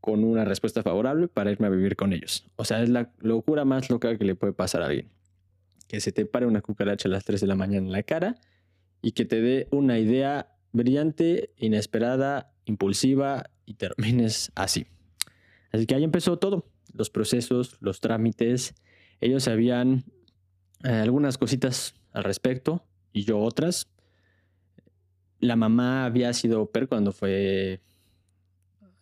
con 0.00 0.24
una 0.24 0.44
respuesta 0.44 0.82
favorable 0.82 1.28
para 1.28 1.50
irme 1.50 1.66
a 1.66 1.70
vivir 1.70 1.96
con 1.96 2.12
ellos. 2.12 2.46
O 2.56 2.64
sea, 2.64 2.82
es 2.82 2.88
la 2.88 3.12
locura 3.18 3.64
más 3.64 3.90
loca 3.90 4.16
que 4.16 4.24
le 4.24 4.34
puede 4.34 4.52
pasar 4.52 4.82
a 4.82 4.86
alguien. 4.86 5.10
Que 5.88 6.00
se 6.00 6.12
te 6.12 6.24
pare 6.24 6.46
una 6.46 6.60
cucaracha 6.60 7.08
a 7.08 7.12
las 7.12 7.24
3 7.24 7.40
de 7.40 7.46
la 7.46 7.56
mañana 7.56 7.86
en 7.86 7.92
la 7.92 8.02
cara 8.02 8.36
y 9.02 9.12
que 9.12 9.24
te 9.24 9.40
dé 9.40 9.68
una 9.70 9.98
idea 9.98 10.56
brillante, 10.72 11.52
inesperada, 11.56 12.52
impulsiva 12.64 13.50
y 13.66 13.74
termines 13.74 14.52
así. 14.54 14.86
Así 15.72 15.86
que 15.86 15.94
ahí 15.94 16.04
empezó 16.04 16.38
todo, 16.38 16.66
los 16.92 17.10
procesos, 17.10 17.76
los 17.80 18.00
trámites. 18.00 18.74
Ellos 19.20 19.44
sabían 19.44 20.04
eh, 20.84 20.90
algunas 20.90 21.38
cositas 21.38 21.94
al 22.12 22.24
respecto 22.24 22.84
y 23.12 23.24
yo 23.24 23.38
otras. 23.38 23.88
La 25.38 25.56
mamá 25.56 26.04
había 26.04 26.32
sido 26.32 26.70
per 26.70 26.88
cuando 26.88 27.12
fue 27.12 27.80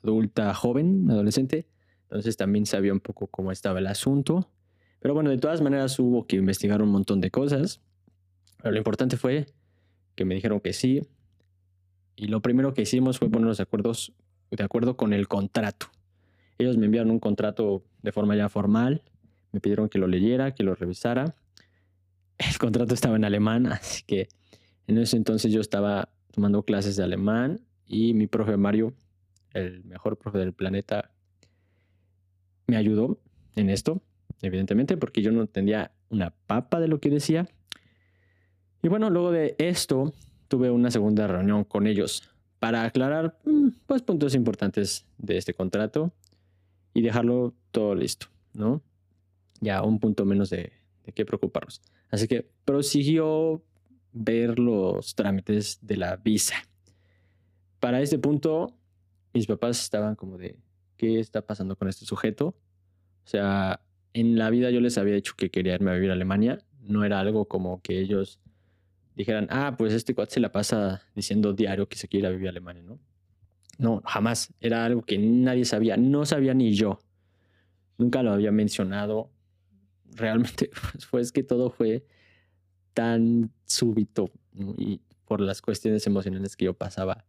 adulta 0.02 0.54
joven, 0.54 1.10
adolescente, 1.10 1.66
entonces 2.02 2.36
también 2.36 2.64
sabía 2.64 2.92
un 2.92 3.00
poco 3.00 3.26
cómo 3.26 3.50
estaba 3.50 3.80
el 3.80 3.86
asunto. 3.86 4.50
Pero 5.00 5.14
bueno, 5.14 5.30
de 5.30 5.38
todas 5.38 5.60
maneras 5.60 5.98
hubo 5.98 6.26
que 6.26 6.36
investigar 6.36 6.82
un 6.82 6.90
montón 6.90 7.20
de 7.20 7.30
cosas. 7.30 7.80
Pero 8.58 8.72
lo 8.72 8.78
importante 8.78 9.16
fue 9.16 9.46
que 10.18 10.24
me 10.24 10.34
dijeron 10.34 10.60
que 10.60 10.72
sí. 10.72 11.02
Y 12.16 12.26
lo 12.26 12.42
primero 12.42 12.74
que 12.74 12.82
hicimos 12.82 13.18
fue 13.18 13.30
ponernos 13.30 13.56
de, 13.56 13.62
acuerdos, 13.62 14.12
de 14.50 14.62
acuerdo 14.62 14.96
con 14.96 15.12
el 15.12 15.28
contrato. 15.28 15.86
Ellos 16.58 16.76
me 16.76 16.86
enviaron 16.86 17.10
un 17.12 17.20
contrato 17.20 17.84
de 18.02 18.12
forma 18.12 18.36
ya 18.36 18.48
formal. 18.48 19.02
Me 19.52 19.60
pidieron 19.60 19.88
que 19.88 19.98
lo 19.98 20.08
leyera, 20.08 20.54
que 20.54 20.64
lo 20.64 20.74
revisara. 20.74 21.36
El 22.36 22.58
contrato 22.58 22.94
estaba 22.94 23.16
en 23.16 23.24
alemán, 23.24 23.66
así 23.72 24.02
que 24.04 24.28
en 24.88 24.98
ese 24.98 25.16
entonces 25.16 25.52
yo 25.52 25.60
estaba 25.60 26.10
tomando 26.32 26.64
clases 26.64 26.96
de 26.96 27.04
alemán 27.04 27.60
y 27.86 28.12
mi 28.12 28.26
profe 28.26 28.56
Mario 28.56 28.94
el 29.54 29.84
mejor 29.84 30.18
profe 30.18 30.38
del 30.38 30.52
planeta, 30.52 31.10
me 32.66 32.76
ayudó 32.76 33.18
en 33.56 33.70
esto, 33.70 34.02
evidentemente, 34.42 34.96
porque 34.96 35.22
yo 35.22 35.32
no 35.32 35.42
entendía 35.42 35.92
una 36.10 36.30
papa 36.30 36.80
de 36.80 36.88
lo 36.88 37.00
que 37.00 37.10
decía. 37.10 37.48
Y 38.82 38.88
bueno, 38.88 39.10
luego 39.10 39.30
de 39.32 39.54
esto, 39.58 40.12
tuve 40.48 40.70
una 40.70 40.90
segunda 40.90 41.26
reunión 41.26 41.64
con 41.64 41.86
ellos 41.86 42.22
para 42.58 42.84
aclarar 42.84 43.38
mm, 43.44 43.68
pues, 43.86 44.02
puntos 44.02 44.34
importantes 44.34 45.06
de 45.18 45.36
este 45.36 45.54
contrato 45.54 46.12
y 46.94 47.02
dejarlo 47.02 47.54
todo 47.70 47.94
listo, 47.94 48.28
¿no? 48.54 48.82
Ya 49.60 49.82
un 49.82 49.98
punto 49.98 50.24
menos 50.24 50.50
de, 50.50 50.72
de 51.04 51.12
qué 51.12 51.24
preocuparnos. 51.24 51.82
Así 52.10 52.26
que 52.26 52.48
prosiguió 52.64 53.62
ver 54.12 54.58
los 54.58 55.14
trámites 55.14 55.78
de 55.82 55.96
la 55.96 56.16
visa. 56.16 56.56
Para 57.80 58.00
este 58.00 58.18
punto, 58.18 58.74
mis 59.32 59.46
papás 59.46 59.80
estaban 59.82 60.16
como 60.16 60.38
de, 60.38 60.58
¿qué 60.96 61.20
está 61.20 61.42
pasando 61.42 61.76
con 61.76 61.88
este 61.88 62.06
sujeto? 62.06 62.48
O 63.24 63.28
sea, 63.28 63.80
en 64.14 64.38
la 64.38 64.50
vida 64.50 64.70
yo 64.70 64.80
les 64.80 64.98
había 64.98 65.14
dicho 65.14 65.34
que 65.36 65.50
quería 65.50 65.74
irme 65.74 65.90
a 65.90 65.94
vivir 65.94 66.10
a 66.10 66.14
Alemania. 66.14 66.58
No 66.80 67.04
era 67.04 67.20
algo 67.20 67.46
como 67.46 67.80
que 67.82 68.00
ellos 68.00 68.40
dijeran, 69.18 69.46
ah, 69.50 69.74
pues 69.76 69.92
este 69.92 70.14
cuate 70.14 70.34
se 70.34 70.40
la 70.40 70.50
pasa 70.50 71.02
diciendo 71.14 71.52
diario 71.52 71.88
que 71.88 71.96
se 71.96 72.08
quiere 72.08 72.26
ir 72.26 72.26
a 72.26 72.30
vivir 72.30 72.46
a 72.46 72.50
Alemania, 72.50 72.82
¿no? 72.82 72.98
No, 73.76 74.02
jamás. 74.06 74.52
Era 74.60 74.84
algo 74.86 75.02
que 75.02 75.18
nadie 75.18 75.66
sabía. 75.66 75.96
No 75.98 76.24
sabía 76.24 76.54
ni 76.54 76.72
yo. 76.72 76.98
Nunca 77.98 78.22
lo 78.22 78.32
había 78.32 78.50
mencionado. 78.50 79.30
Realmente, 80.16 80.70
pues 81.10 81.32
que 81.32 81.42
todo 81.42 81.68
fue 81.68 82.06
tan 82.94 83.52
súbito 83.66 84.30
y 84.78 85.02
por 85.26 85.40
las 85.40 85.60
cuestiones 85.60 86.06
emocionales 86.06 86.56
que 86.56 86.64
yo 86.64 86.74
pasaba. 86.74 87.26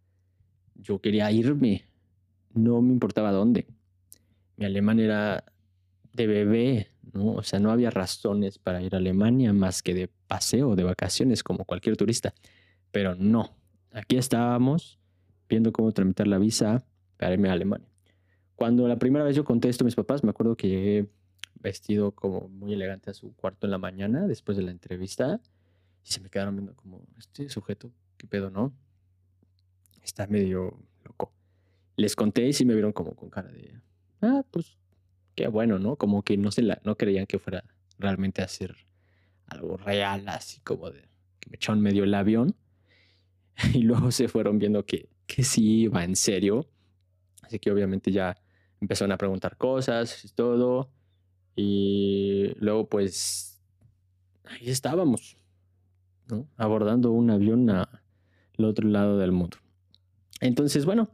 Yo 0.75 0.99
quería 0.99 1.30
irme 1.32 1.89
no 2.54 2.82
me 2.82 2.93
importaba 2.93 3.32
dónde. 3.32 3.67
Mi 4.58 4.65
alemán 4.65 4.99
era 4.99 5.43
de 6.13 6.28
bebé, 6.28 6.88
¿no? 7.13 7.34
O 7.34 7.43
sea, 7.43 7.60
no 7.60 7.72
había 7.72 7.89
razones 7.89 8.58
para 8.58 8.82
ir 8.82 8.95
a 8.95 8.98
Alemania 8.98 9.54
más 9.54 9.82
que 9.82 9.93
de 9.93 10.10
paseo, 10.28 10.76
de 10.76 10.84
vacaciones, 10.84 11.43
como 11.43 11.65
cualquier 11.65 11.98
turista. 11.98 12.34
Pero 12.91 13.15
no, 13.15 13.56
aquí 13.91 14.17
estábamos 14.17 15.00
viendo 15.48 15.72
cómo 15.72 15.91
tramitar 15.91 16.28
la 16.28 16.38
visa 16.38 16.84
para 17.17 17.34
irme 17.34 17.50
a 17.50 17.54
Alemania. 17.54 17.88
Cuando 18.56 18.88
la 18.88 18.98
primera 18.98 19.26
vez 19.26 19.36
yo 19.36 19.43
contesto 19.43 19.84
a 19.84 19.86
mis 19.86 19.95
papás, 19.95 20.24
me 20.24 20.30
acuerdo 20.30 20.56
que 20.56 20.67
llegué 20.67 21.10
vestido 21.56 22.12
como 22.12 22.48
muy 22.50 22.74
elegante 22.74 23.10
a 23.10 23.13
su 23.13 23.34
cuarto 23.36 23.67
en 23.67 23.72
la 23.72 23.78
mañana 23.78 24.28
después 24.28 24.58
de 24.58 24.63
la 24.63 24.72
entrevista 24.72 25.41
y 26.04 26.12
se 26.12 26.22
me 26.22 26.30
quedaron 26.30 26.56
viendo 26.56 26.76
como, 26.76 27.02
este 27.17 27.50
sujeto, 27.50 27.91
¿qué 28.17 28.28
pedo, 28.28 28.50
no? 28.50 28.74
Está 30.02 30.28
medio 30.28 30.80
loco 31.04 31.34
les 32.00 32.15
conté 32.15 32.48
y 32.48 32.54
sí 32.54 32.65
me 32.65 32.74
vieron 32.74 32.93
como 32.93 33.13
con 33.13 33.30
cara 33.30 33.52
de, 33.52 33.74
ah, 34.22 34.43
pues 34.52 34.78
qué 35.39 35.47
bueno, 35.47 35.80
¿no? 35.80 35.95
Como 35.95 36.21
que 36.21 36.36
no, 36.36 36.52
se 36.52 36.62
la, 36.62 36.82
no 36.84 36.97
creían 36.97 37.25
que 37.25 37.39
fuera 37.39 37.63
realmente 37.97 38.41
hacer 38.41 38.75
algo 39.47 39.78
real, 39.78 40.28
así 40.28 40.60
como 40.60 40.91
de 40.91 41.08
que 41.39 41.49
me 41.49 41.56
echaron 41.56 41.80
medio 41.80 42.04
el 42.04 42.13
avión. 42.13 42.58
Y 43.73 43.84
luego 43.84 44.12
se 44.12 44.28
fueron 44.28 44.60
viendo 44.60 44.86
que, 44.86 45.08
que 45.28 45.45
sí 45.45 45.84
iba 45.84 46.04
en 46.04 46.17
serio. 46.17 46.69
Así 47.41 47.58
que 47.58 47.71
obviamente 47.71 48.12
ya 48.12 48.36
empezaron 48.82 49.13
a 49.13 49.17
preguntar 49.17 49.56
cosas 49.56 50.25
y 50.25 50.30
todo. 50.30 50.91
Y 51.56 52.52
luego 52.58 52.89
pues 52.89 53.62
ahí 54.43 54.69
estábamos, 54.69 55.38
¿no? 56.28 56.49
Abordando 56.58 57.12
un 57.13 57.32
avión 57.32 57.69
al 57.69 57.88
otro 58.58 58.89
lado 58.89 59.17
del 59.17 59.32
mundo. 59.32 59.58
Entonces, 60.41 60.84
bueno, 60.86 61.10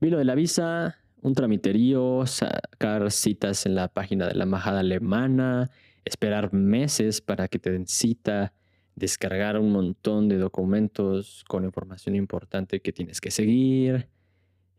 Vi 0.00 0.10
lo 0.10 0.18
de 0.18 0.24
la 0.24 0.36
visa, 0.36 0.96
un 1.22 1.34
tramiterío, 1.34 2.26
sacar 2.26 3.10
citas 3.10 3.66
en 3.66 3.74
la 3.74 3.88
página 3.88 4.26
de 4.26 4.34
la 4.34 4.44
embajada 4.44 4.80
alemana, 4.80 5.70
esperar 6.04 6.52
meses 6.52 7.20
para 7.20 7.48
que 7.48 7.58
te 7.58 7.70
den 7.70 7.86
cita, 7.86 8.52
descargar 8.94 9.58
un 9.58 9.72
montón 9.72 10.28
de 10.28 10.38
documentos 10.38 11.44
con 11.48 11.64
información 11.64 12.16
importante 12.16 12.80
que 12.80 12.92
tienes 12.92 13.20
que 13.20 13.30
seguir. 13.30 14.08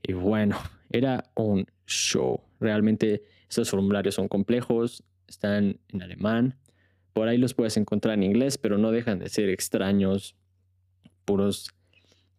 Y 0.02 0.14
bueno, 0.14 0.58
era 0.90 1.32
un 1.36 1.66
show. 1.86 2.42
Realmente 2.60 3.24
estos 3.50 3.70
formularios 3.70 4.16
son 4.16 4.28
complejos, 4.28 5.04
están 5.28 5.80
en 5.90 6.02
alemán. 6.02 6.58
Por 7.14 7.28
ahí 7.28 7.38
los 7.38 7.54
puedes 7.54 7.78
encontrar 7.78 8.16
en 8.16 8.24
inglés, 8.24 8.58
pero 8.58 8.78
no 8.78 8.92
dejan 8.92 9.20
de 9.20 9.30
ser 9.30 9.50
extraños, 9.50 10.36
puros 11.26 11.74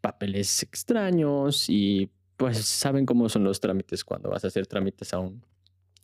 papeles 0.01 0.63
extraños 0.63 1.69
y 1.69 2.11
pues 2.41 2.65
saben 2.65 3.05
cómo 3.05 3.29
son 3.29 3.45
los 3.45 3.61
trámites 3.61 4.03
cuando 4.03 4.31
vas 4.31 4.45
a 4.45 4.47
hacer 4.47 4.67
trámites 4.67 5.13
a 5.13 5.19
un, 5.19 5.45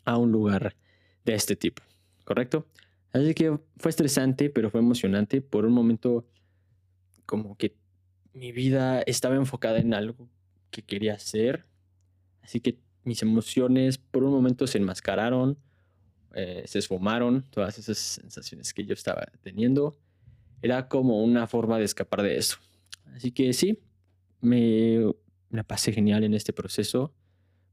a 0.05 0.18
un 0.18 0.31
lugar 0.31 0.77
de 1.25 1.35
este 1.35 1.57
tipo, 1.57 1.83
¿correcto? 2.27 2.66
Así 3.11 3.33
que 3.33 3.59
fue 3.79 3.88
estresante, 3.88 4.51
pero 4.51 4.68
fue 4.68 4.81
emocionante. 4.81 5.40
Por 5.40 5.64
un 5.64 5.72
momento, 5.72 6.29
como 7.25 7.57
que 7.57 7.75
mi 8.35 8.53
vida 8.53 9.01
estaba 9.01 9.35
enfocada 9.37 9.79
en 9.79 9.94
algo 9.94 10.29
que 10.70 10.83
quería 10.83 11.14
hacer. 11.14 11.64
Así 12.42 12.61
que 12.61 12.81
mis 13.03 13.22
emociones 13.22 13.96
por 13.96 14.22
un 14.22 14.33
momento 14.33 14.66
se 14.66 14.77
enmascararon, 14.77 15.59
eh, 16.35 16.64
se 16.66 16.81
esfumaron, 16.81 17.46
todas 17.49 17.79
esas 17.79 17.96
sensaciones 17.96 18.75
que 18.75 18.85
yo 18.85 18.92
estaba 18.92 19.25
teniendo. 19.40 19.96
Era 20.61 20.87
como 20.87 21.25
una 21.25 21.46
forma 21.46 21.79
de 21.79 21.87
escapar 21.87 22.20
de 22.20 22.37
eso. 22.37 22.59
Así 23.14 23.33
que 23.33 23.55
sí, 23.55 23.79
me 24.42 25.01
la 25.51 25.65
pasé 25.65 25.93
genial 25.93 26.25
en 26.25 26.35
este 26.35 26.53
proceso 26.53 27.15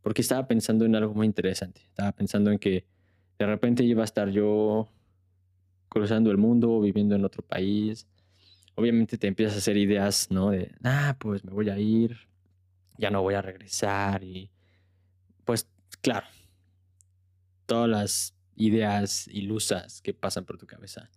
porque 0.01 0.21
estaba 0.21 0.47
pensando 0.47 0.85
en 0.85 0.95
algo 0.95 1.13
muy 1.13 1.25
interesante. 1.25 1.81
Estaba 1.85 2.11
pensando 2.11 2.51
en 2.51 2.59
que 2.59 2.85
de 3.39 3.45
repente 3.45 3.83
iba 3.83 4.01
a 4.01 4.05
estar 4.05 4.29
yo 4.29 4.89
cruzando 5.89 6.31
el 6.31 6.37
mundo, 6.37 6.81
viviendo 6.81 7.15
en 7.15 7.23
otro 7.23 7.41
país. 7.43 8.07
Obviamente 8.75 9.17
te 9.17 9.27
empiezas 9.27 9.55
a 9.55 9.59
hacer 9.59 9.77
ideas, 9.77 10.29
¿no? 10.29 10.49
De, 10.49 10.73
ah, 10.83 11.15
pues 11.19 11.43
me 11.45 11.53
voy 11.53 11.69
a 11.69 11.77
ir, 11.77 12.17
ya 12.97 13.09
no 13.09 13.21
voy 13.21 13.35
a 13.35 13.41
regresar 13.41 14.23
y 14.23 14.49
pues 15.45 15.69
claro, 16.01 16.27
todas 17.65 17.89
las 17.89 18.35
ideas 18.55 19.27
ilusas 19.27 20.01
que 20.01 20.13
pasan 20.13 20.45
por 20.45 20.57
tu 20.57 20.67
cabeza 20.67 21.09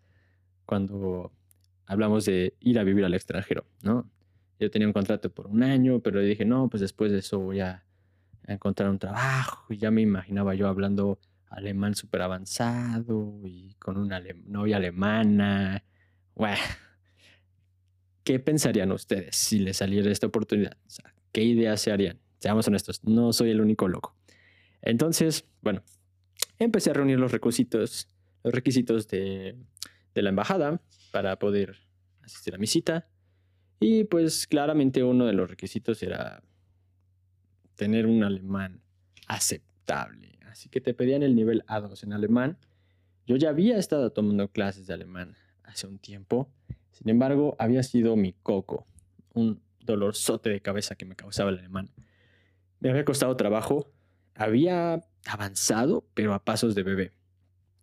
cuando 0.65 1.33
hablamos 1.87 2.25
de 2.25 2.55
ir 2.61 2.79
a 2.79 2.85
vivir 2.85 3.05
al 3.05 3.15
extranjero, 3.15 3.67
¿no? 3.83 4.11
Yo 4.59 4.71
tenía 4.71 4.87
un 4.87 4.93
contrato 4.93 5.31
por 5.31 5.47
un 5.47 5.63
año, 5.63 6.01
pero 6.01 6.21
dije, 6.21 6.45
no, 6.45 6.69
pues 6.69 6.81
después 6.81 7.13
de 7.13 7.19
eso 7.19 7.39
voy 7.39 7.61
a, 7.61 7.85
encontrar 8.47 8.91
un 8.91 8.99
trabajo. 8.99 9.65
Y 9.73 9.79
ya 9.79 9.91
me 9.91 10.03
imaginaba 10.03 10.55
yo 10.55 10.69
hablando 10.69 11.19
alemán 11.49 11.95
súper 11.95 12.23
avanzado 12.23 13.41
y 13.45 13.75
con 13.75 13.97
una 13.97 14.23
novia 14.45 14.77
alemana. 14.77 15.83
Bueno, 16.35 16.57
¿qué 18.25 18.39
pensarían 18.39 18.93
ustedes 18.93 19.35
si 19.35 19.59
les 19.59 19.79
saliera 19.79 20.11
esta 20.11 20.29
oportunidad? 20.29 20.77
¿Qué 21.33 21.43
ideas 21.43 21.81
se 21.81 21.91
harían? 21.91 22.21
seamos 22.39 22.69
honestos, 22.69 23.03
no 23.05 23.33
soy 23.33 23.51
el 23.51 23.61
único 23.61 23.89
loco. 23.89 24.15
Entonces, 24.83 25.45
bueno, 25.63 25.83
empecé 26.59 26.91
a 26.91 26.95
reunir 26.95 27.19
los 27.19 27.33
requisitos, 27.33 28.09
los 28.45 28.55
requisitos 28.55 29.09
de, 29.09 29.57
de 30.15 30.23
la 30.23 30.31
embajada 30.31 30.81
para 31.13 31.39
poder 31.39 31.77
asistir 32.23 32.55
a 32.55 32.59
mi 32.59 32.67
cita. 32.67 33.09
Y 33.81 34.05
pues 34.05 34.47
claramente 34.47 35.03
uno 35.05 35.27
de 35.27 35.33
los 35.33 35.51
requisitos 35.51 36.03
era 36.03 36.43
tener 37.75 38.07
un 38.07 38.25
alemán 38.25 38.81
aceptable. 39.27 40.39
Así 40.47 40.69
que 40.69 40.81
te 40.81 40.95
pedían 40.95 41.23
el 41.23 41.35
nivel 41.35 41.65
A2 41.67 42.03
en 42.05 42.13
alemán. 42.13 42.59
Yo 43.27 43.37
ya 43.37 43.51
había 43.51 43.77
estado 43.77 44.11
tomando 44.13 44.49
clases 44.49 44.87
de 44.87 44.95
alemán 44.95 45.37
hace 45.65 45.87
un 45.87 45.99
tiempo. 45.99 46.49
Sin 46.93 47.11
embargo, 47.11 47.57
había 47.59 47.83
sido 47.83 48.17
mi 48.17 48.33
coco, 48.33 48.87
un 49.35 49.61
dolorzote 49.81 50.49
de 50.49 50.63
cabeza 50.63 50.95
que 50.95 51.05
me 51.05 51.17
causaba 51.17 51.51
el 51.51 51.59
alemán. 51.59 51.91
Me 52.81 52.91
había 52.91 53.05
costado 53.05 53.37
trabajo. 53.37 53.93
Había 54.35 55.03
avanzado, 55.27 56.07
pero 56.15 56.35
a 56.35 56.45
pasos 56.45 56.75
de 56.75 56.83
bebé. 56.83 57.13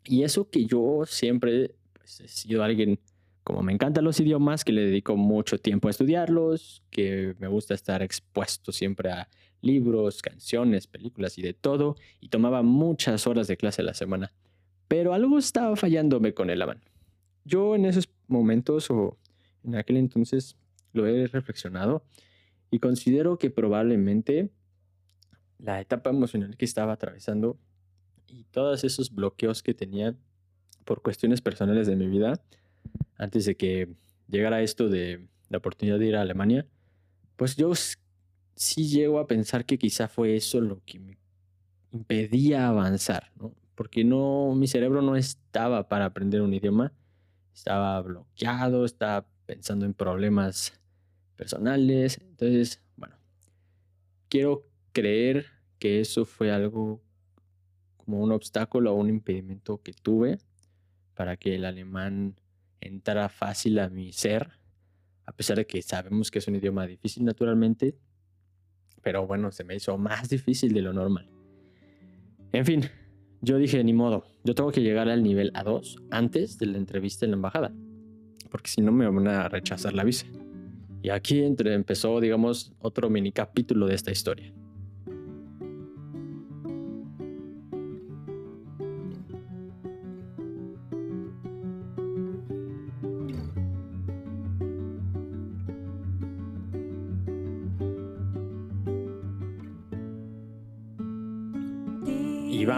Y 0.06 0.24
eso 0.24 0.50
que 0.50 0.66
yo 0.66 1.04
siempre 1.06 1.76
pues, 1.94 2.20
he 2.22 2.28
sido 2.28 2.64
alguien, 2.64 3.00
como 3.44 3.62
me 3.62 3.74
encantan 3.74 4.06
los 4.06 4.20
idiomas, 4.20 4.64
que 4.64 4.72
le 4.72 4.86
dedico 4.86 5.18
mucho 5.18 5.58
tiempo 5.58 5.88
a 5.88 5.92
estudiarlos, 5.92 6.84
que 6.90 7.36
me 7.40 7.48
gusta 7.48 7.74
estar 7.74 8.02
expuesto 8.02 8.72
siempre 8.72 9.12
a 9.12 9.30
libros, 9.62 10.22
canciones, 10.22 10.88
películas 10.88 11.38
y 11.38 11.42
de 11.42 11.54
todo, 11.54 11.96
y 12.22 12.30
tomaba 12.30 12.62
muchas 12.62 13.28
horas 13.28 13.48
de 13.48 13.58
clase 13.58 13.82
a 13.82 13.86
la 13.86 13.94
semana. 13.94 14.32
Pero 14.88 15.14
algo 15.14 15.38
estaba 15.38 15.76
fallándome 15.76 16.34
con 16.34 16.50
el 16.50 16.62
alemán. 16.62 16.84
Yo 17.46 17.76
en 17.76 17.86
esos 17.86 18.10
momentos 18.28 18.90
o 18.90 19.18
en 19.64 19.76
aquel 19.76 19.98
entonces 19.98 20.56
lo 20.94 21.08
he 21.08 21.28
reflexionado 21.28 22.04
y 22.72 22.80
considero 22.80 23.38
que 23.38 23.50
probablemente 23.50 24.50
la 25.60 25.82
etapa 25.82 26.10
emocional 26.10 26.56
que 26.58 26.66
estaba 26.66 26.94
atravesando 26.94 27.58
y 28.28 28.46
todos 28.46 28.84
esos 28.84 29.14
bloqueos 29.14 29.64
que 29.64 29.74
tenía 29.74 30.16
por 30.86 31.02
cuestiones 31.02 31.42
personales 31.42 31.88
de 31.88 31.96
mi 31.96 32.08
vida 32.08 32.42
antes 33.24 33.46
de 33.46 33.56
que 33.56 33.90
llegara 34.28 34.62
esto 34.62 34.90
de 34.90 35.28
la 35.50 35.58
oportunidad 35.58 36.00
de 36.00 36.08
ir 36.08 36.16
a 36.16 36.22
Alemania, 36.22 36.68
pues 37.36 37.56
yo 37.56 37.74
sí 38.56 38.88
llego 38.88 39.20
a 39.20 39.28
pensar 39.28 39.66
que 39.66 39.78
quizá 39.78 40.08
fue 40.08 40.36
eso 40.36 40.62
lo 40.62 40.82
que 40.86 41.00
me 41.00 41.18
impedía 41.92 42.68
avanzar, 42.68 43.32
¿no? 43.36 43.54
Porque 43.76 44.04
no, 44.04 44.54
mi 44.56 44.68
cerebro 44.68 45.02
no 45.02 45.16
estaba 45.16 45.88
para 45.88 46.06
aprender 46.06 46.42
un 46.42 46.54
idioma, 46.54 46.94
estaba 47.54 48.02
bloqueado, 48.02 48.86
estaba 48.86 49.26
pensando 49.46 49.86
en 49.86 49.94
problemas 49.94 50.80
personales. 51.36 52.20
Entonces, 52.22 52.82
bueno, 52.96 53.16
quiero 54.30 54.64
creer 54.92 55.48
que 55.80 56.00
eso 56.00 56.26
fue 56.26 56.52
algo 56.52 57.02
como 57.98 58.22
un 58.22 58.32
obstáculo 58.32 58.94
o 58.94 58.96
un 58.96 59.10
impedimento 59.10 59.82
que 59.82 59.94
tuve 59.94 60.38
para 61.16 61.38
que 61.38 61.56
el 61.56 61.66
alemán 61.66 62.36
entrara 62.88 63.30
fácil 63.30 63.80
a 63.80 63.90
mi 63.90 64.12
ser, 64.12 64.52
a 65.26 65.32
pesar 65.32 65.58
de 65.58 65.66
que 65.66 65.82
sabemos 65.82 66.30
que 66.30 66.40
es 66.40 66.48
un 66.48 66.56
idioma 66.56 66.86
difícil 66.86 67.24
naturalmente, 67.26 67.96
pero 69.02 69.26
bueno, 69.28 69.52
se 69.52 69.64
me 69.64 69.76
hizo 69.76 69.98
más 69.98 70.30
difícil 70.30 70.74
de 70.74 70.82
lo 70.82 70.94
normal. 70.94 71.30
En 72.52 72.66
fin, 72.66 72.84
yo 73.42 73.58
dije, 73.58 73.84
ni 73.84 73.94
modo, 73.94 74.26
yo 74.44 74.56
tengo 74.56 74.72
que 74.72 74.82
llegar 74.82 75.10
al 75.10 75.24
nivel 75.24 75.52
A2 75.54 76.04
antes 76.12 76.58
de 76.58 76.68
la 76.68 76.78
entrevista 76.78 77.26
en 77.26 77.32
la 77.32 77.36
embajada, 77.36 77.74
porque 78.50 78.70
si 78.70 78.82
no 78.82 78.92
me 78.92 79.08
van 79.10 79.28
a 79.28 79.50
rechazar 79.50 79.94
la 79.94 80.04
visa. 80.04 80.28
Y 81.02 81.10
aquí 81.10 81.42
empezó, 81.44 82.22
digamos, 82.22 82.72
otro 82.80 83.10
mini 83.10 83.34
capítulo 83.34 83.88
de 83.88 83.96
esta 83.96 84.12
historia. 84.12 84.54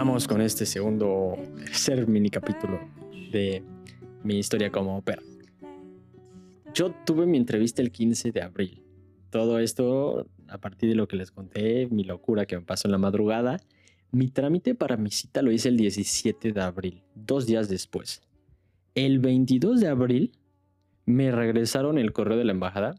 Con 0.06 0.40
este 0.40 0.66
segundo, 0.66 1.36
mini 2.06 2.30
capítulo 2.30 2.78
de 3.32 3.64
mi 4.22 4.38
historia 4.38 4.70
como 4.70 4.96
opera. 4.96 5.20
Yo 6.72 6.94
tuve 7.04 7.26
mi 7.26 7.36
entrevista 7.36 7.82
el 7.82 7.90
15 7.90 8.30
de 8.30 8.40
abril. 8.40 8.84
Todo 9.30 9.58
esto 9.58 10.28
a 10.48 10.58
partir 10.58 10.88
de 10.90 10.94
lo 10.94 11.08
que 11.08 11.16
les 11.16 11.32
conté, 11.32 11.88
mi 11.88 12.04
locura 12.04 12.46
que 12.46 12.56
me 12.56 12.62
pasó 12.62 12.86
en 12.86 12.92
la 12.92 12.98
madrugada. 12.98 13.58
Mi 14.12 14.28
trámite 14.28 14.76
para 14.76 14.96
mi 14.96 15.10
cita 15.10 15.42
lo 15.42 15.50
hice 15.50 15.70
el 15.70 15.76
17 15.76 16.52
de 16.52 16.60
abril, 16.62 17.02
dos 17.16 17.44
días 17.44 17.68
después. 17.68 18.22
El 18.94 19.18
22 19.18 19.80
de 19.80 19.88
abril 19.88 20.32
me 21.04 21.32
regresaron 21.32 21.98
el 21.98 22.12
correo 22.12 22.38
de 22.38 22.44
la 22.44 22.52
embajada 22.52 22.94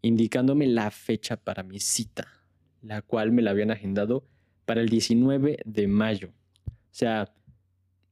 indicándome 0.00 0.68
la 0.68 0.92
fecha 0.92 1.36
para 1.36 1.64
mi 1.64 1.80
cita, 1.80 2.28
la 2.82 3.02
cual 3.02 3.32
me 3.32 3.42
la 3.42 3.50
habían 3.50 3.72
agendado 3.72 4.24
para 4.66 4.82
el 4.82 4.88
19 4.88 5.60
de 5.64 5.86
mayo. 5.86 6.28
O 6.66 6.98
sea, 6.98 7.32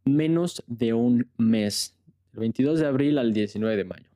menos 0.04 0.62
de 0.66 0.94
un 0.94 1.28
mes. 1.36 1.94
El 2.32 2.40
22 2.40 2.80
de 2.80 2.86
abril 2.86 3.18
al 3.18 3.32
19 3.32 3.76
de 3.76 3.84
mayo. 3.84 4.08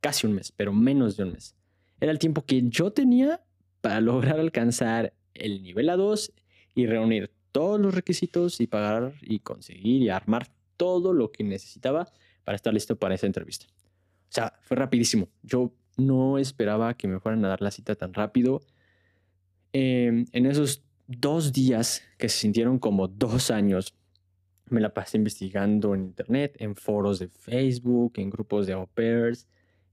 Casi 0.00 0.26
un 0.26 0.34
mes, 0.34 0.52
pero 0.52 0.72
menos 0.72 1.16
de 1.16 1.24
un 1.24 1.32
mes. 1.32 1.54
Era 2.00 2.12
el 2.12 2.18
tiempo 2.18 2.46
que 2.46 2.62
yo 2.68 2.92
tenía 2.92 3.42
para 3.80 4.00
lograr 4.00 4.40
alcanzar 4.40 5.12
el 5.34 5.62
nivel 5.62 5.88
A2 5.88 6.32
y 6.74 6.86
reunir 6.86 7.30
todos 7.52 7.80
los 7.80 7.94
requisitos 7.94 8.60
y 8.60 8.66
pagar 8.66 9.14
y 9.22 9.40
conseguir 9.40 10.02
y 10.02 10.08
armar 10.08 10.48
todo 10.76 11.12
lo 11.12 11.32
que 11.32 11.44
necesitaba 11.44 12.08
para 12.44 12.56
estar 12.56 12.72
listo 12.72 12.96
para 12.96 13.14
esa 13.14 13.26
entrevista. 13.26 13.66
O 13.68 14.32
sea, 14.32 14.54
fue 14.62 14.76
rapidísimo. 14.76 15.28
Yo 15.42 15.74
no 15.96 16.38
esperaba 16.38 16.94
que 16.94 17.08
me 17.08 17.18
fueran 17.18 17.44
a 17.44 17.48
dar 17.48 17.60
la 17.60 17.70
cita 17.70 17.96
tan 17.96 18.14
rápido. 18.14 18.62
Eh, 19.72 20.24
en 20.32 20.46
esos 20.46 20.84
dos 21.10 21.52
días 21.52 22.02
que 22.18 22.28
se 22.28 22.38
sintieron 22.38 22.78
como 22.78 23.08
dos 23.08 23.50
años, 23.50 23.94
me 24.66 24.80
la 24.80 24.94
pasé 24.94 25.16
investigando 25.16 25.94
en 25.94 26.04
internet, 26.04 26.54
en 26.60 26.76
foros 26.76 27.18
de 27.18 27.28
Facebook, 27.28 28.12
en 28.16 28.30
grupos 28.30 28.66
de 28.68 28.74
au 28.74 28.86
pairs, 28.86 29.48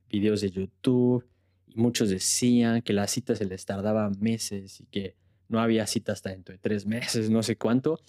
videos 0.10 0.42
de 0.42 0.52
YouTube. 0.52 1.28
Y 1.66 1.76
muchos 1.76 2.10
decían 2.10 2.84
que 2.84 2.94
la 2.94 3.08
cita 3.08 3.36
se 3.36 3.46
les 3.46 3.66
tardaba 3.66 4.12
meses 4.20 4.80
y 4.80 4.86
que 4.86 5.16
no 5.50 5.60
había 5.60 5.88
cita 5.88 6.12
hasta 6.12 6.30
dentro 6.30 6.54
de 6.54 6.60
tres 6.60 6.86
meses, 6.86 7.32
no 7.32 7.42
sé 7.42 7.58
cuánto. 7.58 8.00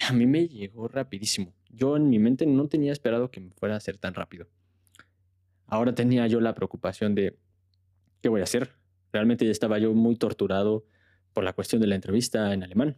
A 0.00 0.12
mí 0.12 0.26
me 0.26 0.46
llegó 0.46 0.86
rapidísimo. 0.88 1.54
Yo 1.70 1.96
en 1.96 2.10
mi 2.10 2.18
mente 2.18 2.44
no 2.44 2.68
tenía 2.68 2.92
esperado 2.92 3.30
que 3.30 3.40
me 3.40 3.52
fuera 3.52 3.76
a 3.76 3.80
ser 3.80 3.96
tan 3.96 4.12
rápido. 4.12 4.46
Ahora 5.66 5.94
tenía 5.94 6.26
yo 6.26 6.40
la 6.40 6.54
preocupación 6.54 7.14
de, 7.14 7.38
¿qué 8.20 8.28
voy 8.28 8.40
a 8.42 8.44
hacer? 8.44 8.72
Realmente 9.12 9.46
ya 9.46 9.52
estaba 9.52 9.78
yo 9.78 9.94
muy 9.94 10.16
torturado 10.16 10.84
por 11.32 11.44
la 11.44 11.52
cuestión 11.52 11.80
de 11.80 11.86
la 11.86 11.94
entrevista 11.94 12.52
en 12.52 12.62
alemán. 12.62 12.96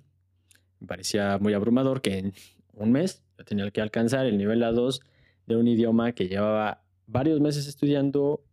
Me 0.81 0.87
parecía 0.87 1.39
muy 1.39 1.55
abrumador 1.55 2.01
que 2.01 2.19
en 2.19 2.35
un 2.75 2.93
mes 2.93 3.23
yo 3.39 3.45
tenía 3.45 3.71
que 3.71 3.81
alcanzar 3.81 4.27
el 4.27 4.39
nivel 4.39 4.63
A2 4.63 5.01
de 5.47 5.57
un 5.57 5.67
idioma 5.69 6.13
que 6.13 6.29
llevaba 6.29 6.83
varios 7.07 7.41
meses 7.41 7.67
estudiando 7.67 8.45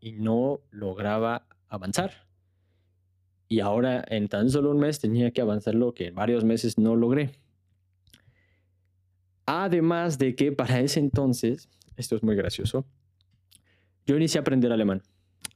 y 0.00 0.12
no 0.12 0.60
lograba 0.70 1.46
avanzar. 1.68 2.26
Y 3.48 3.60
ahora 3.60 4.04
en 4.08 4.28
tan 4.28 4.50
solo 4.50 4.70
un 4.70 4.78
mes 4.78 4.98
tenía 4.98 5.30
que 5.30 5.40
avanzar 5.40 5.74
lo 5.74 5.94
que 5.94 6.08
en 6.08 6.14
varios 6.14 6.44
meses 6.44 6.78
no 6.78 6.96
logré. 6.96 7.32
Además 9.46 10.18
de 10.18 10.34
que 10.34 10.52
para 10.52 10.80
ese 10.80 11.00
entonces, 11.00 11.70
esto 11.96 12.16
es 12.16 12.22
muy 12.22 12.36
gracioso, 12.36 12.84
yo 14.06 14.16
inicié 14.16 14.38
a 14.38 14.42
aprender 14.42 14.72
alemán. 14.72 15.02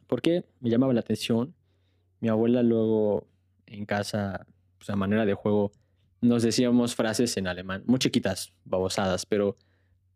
porque 0.06 0.44
Me 0.60 0.70
llamaba 0.70 0.92
la 0.92 1.00
atención. 1.00 1.54
Mi 2.20 2.28
abuela 2.28 2.62
luego 2.62 3.26
en 3.72 3.86
casa, 3.86 4.46
pues 4.78 4.90
a 4.90 4.96
manera 4.96 5.24
de 5.24 5.34
juego, 5.34 5.72
nos 6.20 6.42
decíamos 6.42 6.94
frases 6.94 7.36
en 7.36 7.46
alemán, 7.46 7.82
muy 7.86 7.98
chiquitas, 7.98 8.52
babosadas, 8.64 9.26
pero 9.26 9.56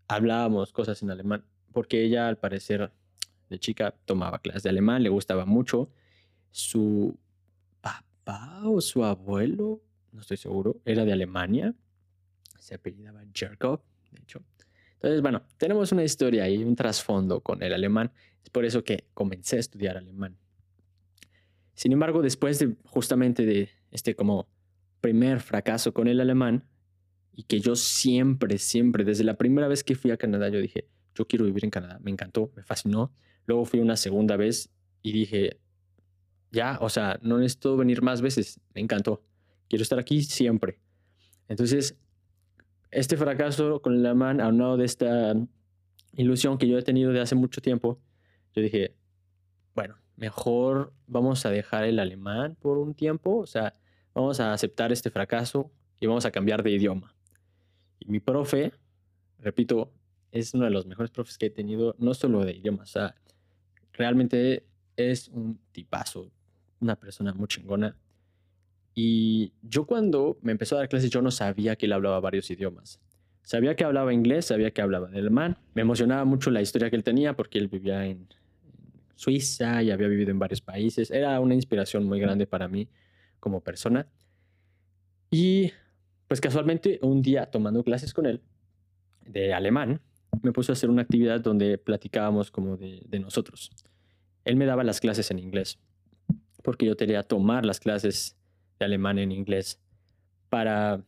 hablábamos 0.08 0.72
cosas 0.72 1.02
en 1.02 1.10
alemán, 1.10 1.44
porque 1.72 2.02
ella 2.04 2.28
al 2.28 2.38
parecer 2.38 2.92
de 3.48 3.58
chica 3.58 3.94
tomaba 4.04 4.38
clases 4.38 4.62
de 4.62 4.70
alemán, 4.70 5.02
le 5.02 5.08
gustaba 5.08 5.44
mucho. 5.44 5.90
Su 6.50 7.18
papá 7.80 8.62
o 8.64 8.80
su 8.80 9.04
abuelo, 9.04 9.82
no 10.12 10.20
estoy 10.20 10.36
seguro, 10.36 10.80
era 10.84 11.04
de 11.04 11.12
Alemania, 11.12 11.74
se 12.58 12.74
apellidaba 12.74 13.22
Jerkov, 13.32 13.80
de 14.10 14.22
hecho. 14.22 14.42
Entonces, 14.94 15.20
bueno, 15.20 15.42
tenemos 15.58 15.92
una 15.92 16.02
historia 16.02 16.44
ahí, 16.44 16.64
un 16.64 16.74
trasfondo 16.74 17.40
con 17.40 17.62
el 17.62 17.72
alemán. 17.72 18.10
Es 18.42 18.50
por 18.50 18.64
eso 18.64 18.82
que 18.82 19.04
comencé 19.14 19.56
a 19.56 19.60
estudiar 19.60 19.96
alemán. 19.96 20.36
Sin 21.76 21.92
embargo, 21.92 22.22
después 22.22 22.58
de 22.58 22.74
justamente 22.86 23.46
de 23.46 23.68
este 23.92 24.16
como 24.16 24.48
primer 25.00 25.40
fracaso 25.40 25.92
con 25.94 26.08
el 26.08 26.20
alemán, 26.20 26.64
y 27.32 27.42
que 27.42 27.60
yo 27.60 27.76
siempre, 27.76 28.56
siempre, 28.56 29.04
desde 29.04 29.22
la 29.22 29.36
primera 29.36 29.68
vez 29.68 29.84
que 29.84 29.94
fui 29.94 30.10
a 30.10 30.16
Canadá, 30.16 30.48
yo 30.48 30.58
dije, 30.58 30.88
yo 31.14 31.26
quiero 31.26 31.44
vivir 31.44 31.64
en 31.64 31.70
Canadá, 31.70 31.98
me 32.00 32.10
encantó, 32.10 32.50
me 32.56 32.62
fascinó. 32.62 33.12
Luego 33.44 33.66
fui 33.66 33.80
una 33.80 33.96
segunda 33.96 34.38
vez 34.38 34.70
y 35.02 35.12
dije, 35.12 35.60
ya, 36.50 36.78
o 36.80 36.88
sea, 36.88 37.18
no 37.20 37.36
necesito 37.36 37.76
venir 37.76 38.00
más 38.00 38.22
veces, 38.22 38.58
me 38.74 38.80
encantó, 38.80 39.22
quiero 39.68 39.82
estar 39.82 39.98
aquí 39.98 40.22
siempre. 40.22 40.80
Entonces, 41.46 41.98
este 42.90 43.18
fracaso 43.18 43.82
con 43.82 43.92
el 43.92 44.06
alemán, 44.06 44.40
aunado 44.40 44.78
de 44.78 44.86
esta 44.86 45.34
ilusión 46.14 46.56
que 46.56 46.66
yo 46.66 46.78
he 46.78 46.82
tenido 46.82 47.12
de 47.12 47.20
hace 47.20 47.34
mucho 47.34 47.60
tiempo, 47.60 48.00
yo 48.54 48.62
dije, 48.62 48.96
bueno, 49.74 49.96
mejor 50.16 50.92
vamos 51.06 51.44
a 51.46 51.50
dejar 51.50 51.84
el 51.84 51.98
alemán 51.98 52.56
por 52.60 52.78
un 52.78 52.94
tiempo, 52.94 53.38
o 53.38 53.46
sea, 53.46 53.74
vamos 54.14 54.40
a 54.40 54.52
aceptar 54.52 54.92
este 54.92 55.10
fracaso 55.10 55.70
y 56.00 56.06
vamos 56.06 56.24
a 56.24 56.30
cambiar 56.30 56.62
de 56.62 56.70
idioma. 56.70 57.14
Y 58.00 58.10
mi 58.10 58.20
profe, 58.20 58.72
repito, 59.38 59.92
es 60.32 60.54
uno 60.54 60.64
de 60.64 60.70
los 60.70 60.86
mejores 60.86 61.10
profes 61.10 61.38
que 61.38 61.46
he 61.46 61.50
tenido, 61.50 61.94
no 61.98 62.14
solo 62.14 62.44
de 62.44 62.52
idiomas, 62.52 62.90
o 62.90 62.92
sea, 62.92 63.14
realmente 63.92 64.66
es 64.96 65.28
un 65.28 65.58
tipazo, 65.72 66.30
una 66.80 66.96
persona 66.96 67.32
muy 67.34 67.48
chingona. 67.48 67.96
Y 68.94 69.52
yo 69.62 69.86
cuando 69.86 70.38
me 70.40 70.52
empezó 70.52 70.76
a 70.76 70.78
dar 70.78 70.88
clases, 70.88 71.10
yo 71.10 71.20
no 71.20 71.30
sabía 71.30 71.76
que 71.76 71.84
él 71.86 71.92
hablaba 71.92 72.18
varios 72.20 72.50
idiomas. 72.50 72.98
Sabía 73.42 73.76
que 73.76 73.84
hablaba 73.84 74.12
inglés, 74.12 74.46
sabía 74.46 74.70
que 74.70 74.80
hablaba 74.80 75.08
alemán. 75.08 75.58
Me 75.74 75.82
emocionaba 75.82 76.24
mucho 76.24 76.50
la 76.50 76.62
historia 76.62 76.88
que 76.88 76.96
él 76.96 77.04
tenía 77.04 77.36
porque 77.36 77.58
él 77.58 77.68
vivía 77.68 78.06
en 78.06 78.26
Suiza 79.16 79.82
y 79.82 79.90
había 79.90 80.06
vivido 80.06 80.30
en 80.30 80.38
varios 80.38 80.60
países. 80.60 81.10
Era 81.10 81.40
una 81.40 81.54
inspiración 81.54 82.04
muy 82.04 82.20
grande 82.20 82.46
para 82.46 82.68
mí 82.68 82.88
como 83.40 83.60
persona. 83.60 84.06
Y 85.30 85.72
pues 86.28 86.40
casualmente 86.40 87.00
un 87.02 87.22
día 87.22 87.46
tomando 87.46 87.82
clases 87.82 88.14
con 88.14 88.26
él 88.26 88.40
de 89.24 89.52
alemán, 89.52 90.00
me 90.42 90.52
puso 90.52 90.70
a 90.70 90.74
hacer 90.74 90.90
una 90.90 91.02
actividad 91.02 91.40
donde 91.40 91.78
platicábamos 91.78 92.50
como 92.50 92.76
de, 92.76 93.02
de 93.08 93.18
nosotros. 93.18 93.70
Él 94.44 94.56
me 94.56 94.66
daba 94.66 94.84
las 94.84 95.00
clases 95.00 95.30
en 95.32 95.40
inglés 95.40 95.80
porque 96.66 96.84
yo 96.84 96.96
quería 96.96 97.22
tomar 97.22 97.64
las 97.64 97.78
clases 97.78 98.36
de 98.80 98.84
alemán 98.84 99.20
en 99.20 99.30
inglés 99.30 99.80
para 100.48 101.04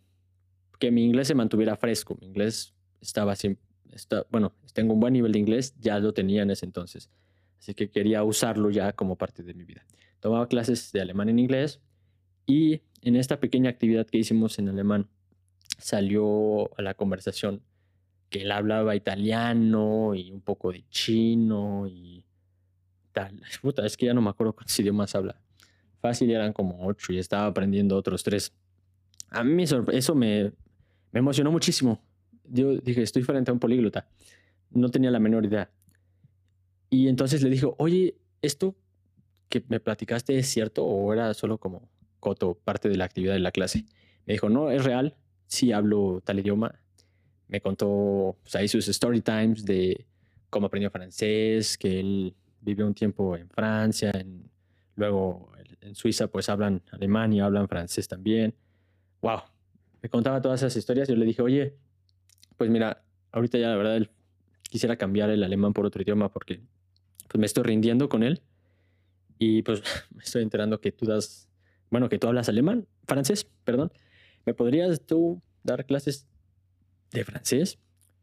que 0.78 0.92
mi 0.92 1.04
inglés 1.04 1.26
se 1.26 1.34
mantuviera 1.34 1.76
fresco. 1.76 2.16
Mi 2.20 2.28
inglés 2.28 2.74
estaba 3.00 3.34
siempre, 3.34 3.64
está, 3.92 4.24
bueno, 4.30 4.52
tengo 4.72 4.94
un 4.94 5.00
buen 5.00 5.14
nivel 5.14 5.32
de 5.32 5.40
inglés, 5.40 5.74
ya 5.80 5.98
lo 5.98 6.14
tenía 6.14 6.42
en 6.42 6.52
ese 6.52 6.64
entonces. 6.64 7.10
Así 7.58 7.74
que 7.74 7.90
quería 7.90 8.22
usarlo 8.24 8.70
ya 8.70 8.92
como 8.92 9.16
parte 9.16 9.42
de 9.42 9.54
mi 9.54 9.64
vida. 9.64 9.84
Tomaba 10.20 10.48
clases 10.48 10.92
de 10.92 11.00
alemán 11.00 11.28
en 11.28 11.38
inglés 11.38 11.80
y 12.46 12.82
en 13.02 13.16
esta 13.16 13.40
pequeña 13.40 13.70
actividad 13.70 14.06
que 14.06 14.18
hicimos 14.18 14.58
en 14.58 14.68
alemán 14.68 15.08
salió 15.78 16.76
a 16.78 16.82
la 16.82 16.94
conversación 16.94 17.62
que 18.28 18.42
él 18.42 18.52
hablaba 18.52 18.96
italiano 18.96 20.14
y 20.14 20.30
un 20.30 20.40
poco 20.40 20.72
de 20.72 20.84
chino 20.88 21.86
y 21.86 22.24
tal. 23.12 23.40
Puta, 23.62 23.86
es 23.86 23.96
que 23.96 24.06
ya 24.06 24.14
no 24.14 24.22
me 24.22 24.30
acuerdo 24.30 24.52
cuántos 24.52 24.78
idiomas 24.78 25.14
habla. 25.14 25.40
Fácil 26.00 26.30
eran 26.30 26.52
como 26.52 26.86
ocho 26.86 27.12
y 27.12 27.18
estaba 27.18 27.46
aprendiendo 27.46 27.96
otros 27.96 28.22
tres. 28.22 28.52
A 29.30 29.42
mí 29.44 29.64
eso 29.64 30.14
me, 30.14 30.52
me 31.12 31.18
emocionó 31.18 31.50
muchísimo. 31.50 32.00
Yo 32.44 32.76
dije, 32.76 33.02
estoy 33.02 33.22
frente 33.22 33.50
a 33.50 33.54
un 33.54 33.60
políglota. 33.60 34.06
No 34.70 34.90
tenía 34.90 35.10
la 35.10 35.18
menor 35.18 35.44
idea. 35.44 35.70
Y 36.90 37.09
entonces 37.09 37.42
le 37.42 37.51
dijo, 37.51 37.74
oye, 37.79 38.16
¿esto 38.42 38.74
que 39.48 39.64
me 39.68 39.81
platicaste 39.81 40.38
es 40.38 40.48
cierto 40.48 40.85
o 40.85 41.12
era 41.12 41.35
solo 41.35 41.59
como 41.59 41.88
coto, 42.20 42.55
parte 42.55 42.88
de 42.88 42.96
la 42.96 43.05
actividad 43.05 43.35
de 43.35 43.40
la 43.40 43.53
clase? 43.53 43.85
Me 44.27 44.35
dijo, 44.35 44.48
no, 44.48 44.70
es 44.70 44.85
real, 44.85 45.16
sí 45.46 45.72
hablo 45.72 46.22
tal 46.24 46.38
idioma. 46.38 46.81
Me 47.48 47.61
contó, 47.61 48.37
sea, 48.44 48.62
hizo 48.62 48.79
sus 48.79 48.88
story 48.88 49.20
times 49.20 49.64
de 49.64 50.07
cómo 50.51 50.66
aprendió 50.66 50.90
francés, 50.90 51.77
que 51.79 52.01
él 52.01 52.35
vivió 52.61 52.87
un 52.87 52.94
tiempo 52.94 53.37
en 53.37 53.48
Francia, 53.48 54.11
en, 54.14 54.51
luego 54.96 55.53
en 55.81 55.94
Suiza 55.94 56.29
pues 56.29 56.48
hablan 56.48 56.83
alemán 56.90 57.33
y 57.33 57.40
hablan 57.40 57.68
francés 57.68 58.09
también. 58.09 58.55
¡Wow! 59.22 59.40
Me 60.03 60.09
contaba 60.09 60.40
todas 60.40 60.62
esas 60.62 60.77
historias 60.77 61.09
y 61.09 61.12
yo 61.12 61.18
le 61.18 61.27
dije, 61.27 61.42
oye, 61.42 61.74
pues 62.57 62.70
mira, 62.70 63.03
ahorita 63.33 63.59
ya 63.59 63.68
la 63.68 63.77
verdad 63.77 64.09
quisiera 64.62 64.96
cambiar 64.96 65.31
el 65.31 65.42
alemán 65.42 65.72
por 65.72 65.87
otro 65.87 66.03
idioma 66.03 66.31
porque 66.31 66.61
pues 67.28 67.38
me 67.38 67.46
estoy 67.46 67.64
rindiendo 67.64 68.08
con 68.08 68.22
él 68.22 68.42
y 69.38 69.62
pues 69.62 69.82
me 70.14 70.22
estoy 70.22 70.42
enterando 70.42 70.80
que 70.80 70.92
tú 70.92 71.06
das, 71.06 71.48
bueno, 71.90 72.08
que 72.08 72.18
tú 72.18 72.26
hablas 72.26 72.48
alemán, 72.48 72.86
francés, 73.06 73.48
perdón. 73.64 73.92
¿Me 74.44 74.54
podrías 74.54 75.02
tú 75.04 75.42
dar 75.62 75.84
clases 75.86 76.26
de 77.12 77.24
francés? 77.24 77.78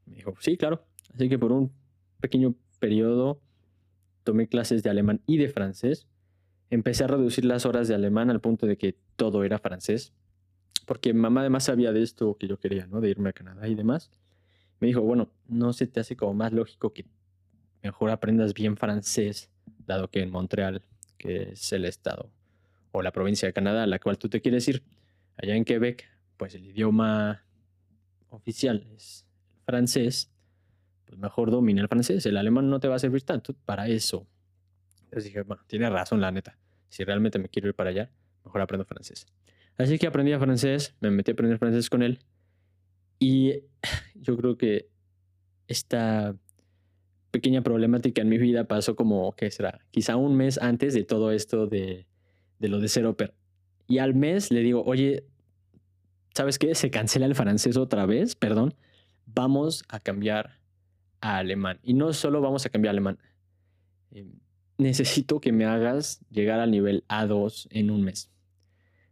Me 0.05 0.15
dijo, 0.15 0.33
sí, 0.39 0.57
claro. 0.57 0.85
Así 1.13 1.29
que 1.29 1.37
por 1.37 1.51
un 1.51 1.71
pequeño 2.19 2.55
periodo 2.79 3.41
tomé 4.23 4.47
clases 4.47 4.83
de 4.83 4.89
alemán 4.89 5.21
y 5.27 5.37
de 5.37 5.49
francés. 5.49 6.07
Empecé 6.69 7.03
a 7.03 7.07
reducir 7.07 7.45
las 7.45 7.65
horas 7.65 7.87
de 7.87 7.95
alemán 7.95 8.29
al 8.29 8.41
punto 8.41 8.65
de 8.65 8.77
que 8.77 8.97
todo 9.15 9.43
era 9.43 9.59
francés. 9.59 10.13
Porque 10.85 11.13
mamá 11.13 11.41
además 11.41 11.65
sabía 11.65 11.91
de 11.93 12.01
esto 12.01 12.37
que 12.37 12.47
yo 12.47 12.59
quería, 12.59 12.87
¿no? 12.87 13.01
De 13.01 13.09
irme 13.09 13.29
a 13.29 13.33
Canadá 13.33 13.67
y 13.67 13.75
demás. 13.75 14.11
Me 14.79 14.87
dijo, 14.87 15.01
bueno, 15.01 15.29
¿no 15.47 15.73
se 15.73 15.87
te 15.87 15.99
hace 15.99 16.15
como 16.15 16.33
más 16.33 16.51
lógico 16.53 16.91
que 16.91 17.05
mejor 17.85 18.09
aprendas 18.09 18.55
bien 18.55 18.77
francés, 18.77 19.51
dado 19.85 20.09
que 20.09 20.21
en 20.21 20.31
Montreal, 20.31 20.81
que 21.19 21.51
es 21.51 21.71
el 21.71 21.85
estado 21.85 22.31
o 22.91 23.03
la 23.03 23.11
provincia 23.11 23.47
de 23.47 23.53
Canadá 23.53 23.83
a 23.83 23.87
la 23.87 23.99
cual 23.99 24.17
tú 24.17 24.27
te 24.27 24.41
quieres 24.41 24.67
ir, 24.67 24.81
allá 25.37 25.55
en 25.55 25.65
Quebec, 25.65 26.03
pues 26.35 26.55
el 26.55 26.65
idioma 26.65 27.45
oficial 28.29 28.87
es 28.95 29.27
francés, 29.65 30.31
pues 31.05 31.19
mejor 31.19 31.51
domina 31.51 31.81
el 31.81 31.87
francés. 31.87 32.25
El 32.25 32.37
alemán 32.37 32.69
no 32.71 32.79
te 32.79 32.87
va 32.87 32.95
a 32.95 32.99
servir 32.99 33.21
tanto 33.21 33.53
para 33.53 33.87
eso. 33.87 34.25
Entonces 35.03 35.25
dije, 35.25 35.43
bueno, 35.43 35.63
tiene 35.67 35.87
razón 35.89 36.19
la 36.21 36.31
neta. 36.31 36.57
Si 36.89 37.03
realmente 37.03 37.37
me 37.37 37.49
quiero 37.49 37.67
ir 37.67 37.75
para 37.75 37.91
allá, 37.91 38.09
mejor 38.43 38.61
aprendo 38.61 38.85
francés. 38.85 39.27
Así 39.77 39.99
que 39.99 40.07
aprendí 40.07 40.33
francés, 40.33 40.95
me 41.01 41.11
metí 41.11 41.29
a 41.29 41.33
aprender 41.33 41.59
francés 41.59 41.89
con 41.89 42.01
él. 42.01 42.19
Y 43.19 43.61
yo 44.15 44.35
creo 44.37 44.57
que 44.57 44.89
esta 45.67 46.35
pequeña 47.35 47.61
problemática 47.61 48.21
en 48.21 48.29
mi 48.29 48.37
vida 48.37 48.63
pasó 48.63 48.95
como, 48.95 49.33
¿qué 49.35 49.51
será? 49.51 49.81
Quizá 49.91 50.15
un 50.15 50.37
mes 50.37 50.57
antes 50.57 50.93
de 50.93 51.03
todo 51.03 51.33
esto 51.33 51.67
de, 51.67 52.07
de 52.59 52.69
lo 52.69 52.79
de 52.79 52.87
ser 52.87 53.05
ópera. 53.05 53.33
Y 53.89 53.97
al 53.97 54.15
mes 54.15 54.51
le 54.51 54.61
digo, 54.61 54.83
oye, 54.85 55.25
¿sabes 56.33 56.57
qué? 56.57 56.73
Se 56.75 56.89
cancela 56.89 57.25
el 57.25 57.35
francés 57.35 57.75
otra 57.75 58.05
vez, 58.05 58.37
perdón. 58.37 58.73
Vamos 59.25 59.83
a 59.89 59.99
cambiar 59.99 60.61
a 61.19 61.39
alemán. 61.39 61.81
Y 61.83 61.93
no 61.93 62.13
solo 62.13 62.39
vamos 62.39 62.65
a 62.65 62.69
cambiar 62.69 62.91
a 62.91 62.93
alemán. 62.93 63.19
Eh, 64.11 64.25
necesito 64.77 65.41
que 65.41 65.51
me 65.51 65.65
hagas 65.65 66.21
llegar 66.29 66.61
al 66.61 66.71
nivel 66.71 67.03
A2 67.09 67.67
en 67.69 67.91
un 67.91 68.01
mes. 68.01 68.31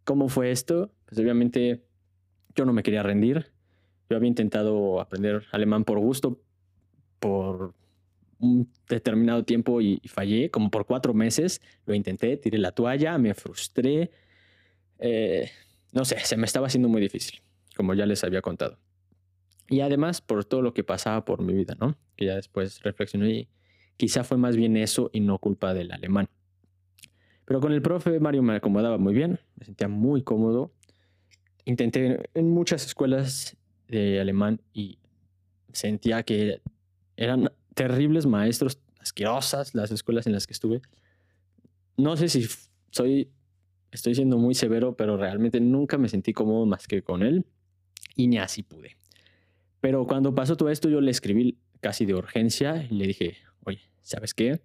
¿Cómo 0.05 0.29
fue 0.29 0.51
esto? 0.51 0.93
Pues 1.07 1.19
obviamente 1.19 1.83
yo 2.55 2.63
no 2.63 2.71
me 2.71 2.83
quería 2.83 3.03
rendir. 3.03 3.51
Yo 4.09 4.15
había 4.15 4.29
intentado 4.29 5.01
aprender 5.01 5.43
alemán 5.51 5.83
por 5.83 5.99
gusto, 5.99 6.39
por 7.19 7.75
un 8.43 8.69
determinado 8.89 9.43
tiempo 9.43 9.79
y, 9.82 10.01
fallé, 10.06 10.51
como 10.51 10.69
por 10.69 10.86
cuatro 10.86 11.13
meses. 11.13 11.62
Lo 11.86 11.95
intenté, 11.95 12.38
tiré 12.38 12.58
la 12.58 12.73
toalla, 12.73 13.17
me 13.17 13.34
frustré. 13.34 14.12
Eh, 14.99 15.49
no 15.93 16.03
sé, 16.06 16.19
se 16.19 16.36
me 16.38 16.45
estaba 16.45 16.67
haciendo 16.67 16.89
muy 16.89 17.01
difícil, 17.01 17.41
como 17.75 17.93
ya 17.93 18.06
les 18.06 18.23
había 18.23 18.41
contado. 18.41 18.77
Y 19.69 19.79
además 19.79 20.21
por 20.21 20.43
todo 20.43 20.62
lo 20.62 20.73
que 20.73 20.84
pasaba 20.84 21.23
por 21.23 21.41
mi 21.41 21.53
vida, 21.53 21.75
¿no? 21.79 21.95
Que 22.17 22.25
ya 22.25 22.36
después 22.36 22.82
reflexioné 22.82 23.32
y 23.32 23.49
quizá 23.95 24.23
fue 24.23 24.38
más 24.38 24.58
bien 24.58 24.75
eso 24.75 25.10
y 25.13 25.21
no 25.21 25.39
culpa 25.39 25.73
del 25.73 25.91
alemán. 25.91 26.27
Pero 27.45 27.62
con 27.62 27.71
el 27.71 27.82
profe 27.82 28.19
Mario 28.19 28.43
me 28.43 28.56
acomodaba 28.56 28.97
muy 28.97 29.13
bien, 29.13 29.39
me 29.56 29.65
sentía 29.65 29.88
muy 29.88 30.21
cómodo. 30.21 30.73
Intenté 31.65 32.29
en 32.34 32.49
muchas 32.49 32.86
escuelas 32.86 33.56
de 33.88 34.19
alemán 34.19 34.62
y 34.73 34.99
sentía 35.71 36.23
que 36.23 36.62
eran 37.15 37.49
terribles 37.73 38.25
maestros, 38.25 38.79
asquerosas 38.99 39.75
las 39.75 39.91
escuelas 39.91 40.27
en 40.27 40.33
las 40.33 40.47
que 40.47 40.53
estuve. 40.53 40.81
No 41.97 42.17
sé 42.17 42.29
si 42.29 42.45
soy, 42.91 43.31
estoy 43.91 44.15
siendo 44.15 44.38
muy 44.38 44.55
severo, 44.55 44.95
pero 44.95 45.17
realmente 45.17 45.59
nunca 45.59 45.97
me 45.97 46.09
sentí 46.09 46.33
cómodo 46.33 46.65
más 46.65 46.88
que 46.88 47.01
con 47.01 47.23
él 47.23 47.45
y 48.15 48.27
ni 48.27 48.38
así 48.38 48.63
pude. 48.63 48.97
Pero 49.81 50.07
cuando 50.07 50.33
pasó 50.33 50.55
todo 50.55 50.69
esto, 50.69 50.89
yo 50.89 51.01
le 51.01 51.12
escribí 51.12 51.57
casi 51.81 52.05
de 52.05 52.15
urgencia 52.15 52.88
y 52.89 52.95
le 52.95 53.07
dije, 53.07 53.38
oye, 53.65 53.81
¿sabes 54.01 54.33
qué? 54.33 54.62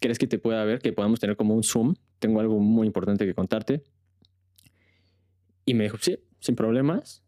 ¿Crees 0.00 0.18
que 0.18 0.26
te 0.26 0.38
pueda 0.38 0.64
ver? 0.64 0.80
Que 0.80 0.92
podamos 0.92 1.20
tener 1.20 1.36
como 1.36 1.54
un 1.54 1.62
Zoom. 1.62 1.94
Tengo 2.18 2.40
algo 2.40 2.58
muy 2.58 2.86
importante 2.86 3.24
que 3.24 3.34
contarte. 3.34 3.82
Y 5.64 5.74
me 5.74 5.84
dijo, 5.84 5.96
sí, 5.98 6.18
sin 6.40 6.54
problemas. 6.54 7.22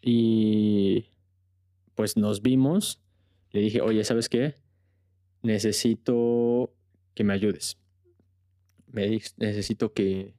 Y 0.00 1.06
pues 1.94 2.16
nos 2.16 2.42
vimos 2.42 3.03
le 3.54 3.60
dije, 3.60 3.80
oye, 3.80 4.02
¿sabes 4.02 4.28
qué? 4.28 4.56
Necesito 5.42 6.74
que 7.14 7.22
me 7.22 7.32
ayudes. 7.34 7.78
Me 8.88 9.20
necesito 9.36 9.92
que, 9.92 10.34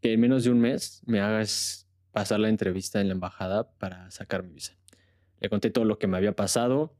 que 0.00 0.12
en 0.12 0.20
menos 0.20 0.44
de 0.44 0.50
un 0.50 0.60
mes 0.60 1.02
me 1.04 1.20
hagas 1.20 1.88
pasar 2.12 2.38
la 2.38 2.48
entrevista 2.48 3.00
en 3.00 3.08
la 3.08 3.14
embajada 3.14 3.68
para 3.72 4.08
sacar 4.12 4.44
mi 4.44 4.52
visa. 4.52 4.78
Le 5.40 5.48
conté 5.48 5.70
todo 5.70 5.84
lo 5.84 5.98
que 5.98 6.06
me 6.06 6.16
había 6.16 6.36
pasado, 6.36 6.94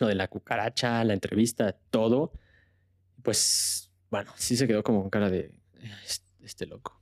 lo 0.00 0.08
de 0.08 0.16
la 0.16 0.26
cucaracha, 0.26 1.04
la 1.04 1.14
entrevista, 1.14 1.76
todo. 1.90 2.32
Pues 3.22 3.92
bueno, 4.10 4.32
sí 4.36 4.56
se 4.56 4.66
quedó 4.66 4.82
como 4.82 5.02
con 5.02 5.10
cara 5.10 5.30
de 5.30 5.52
"Es- 6.04 6.24
este 6.42 6.66
loco. 6.66 7.00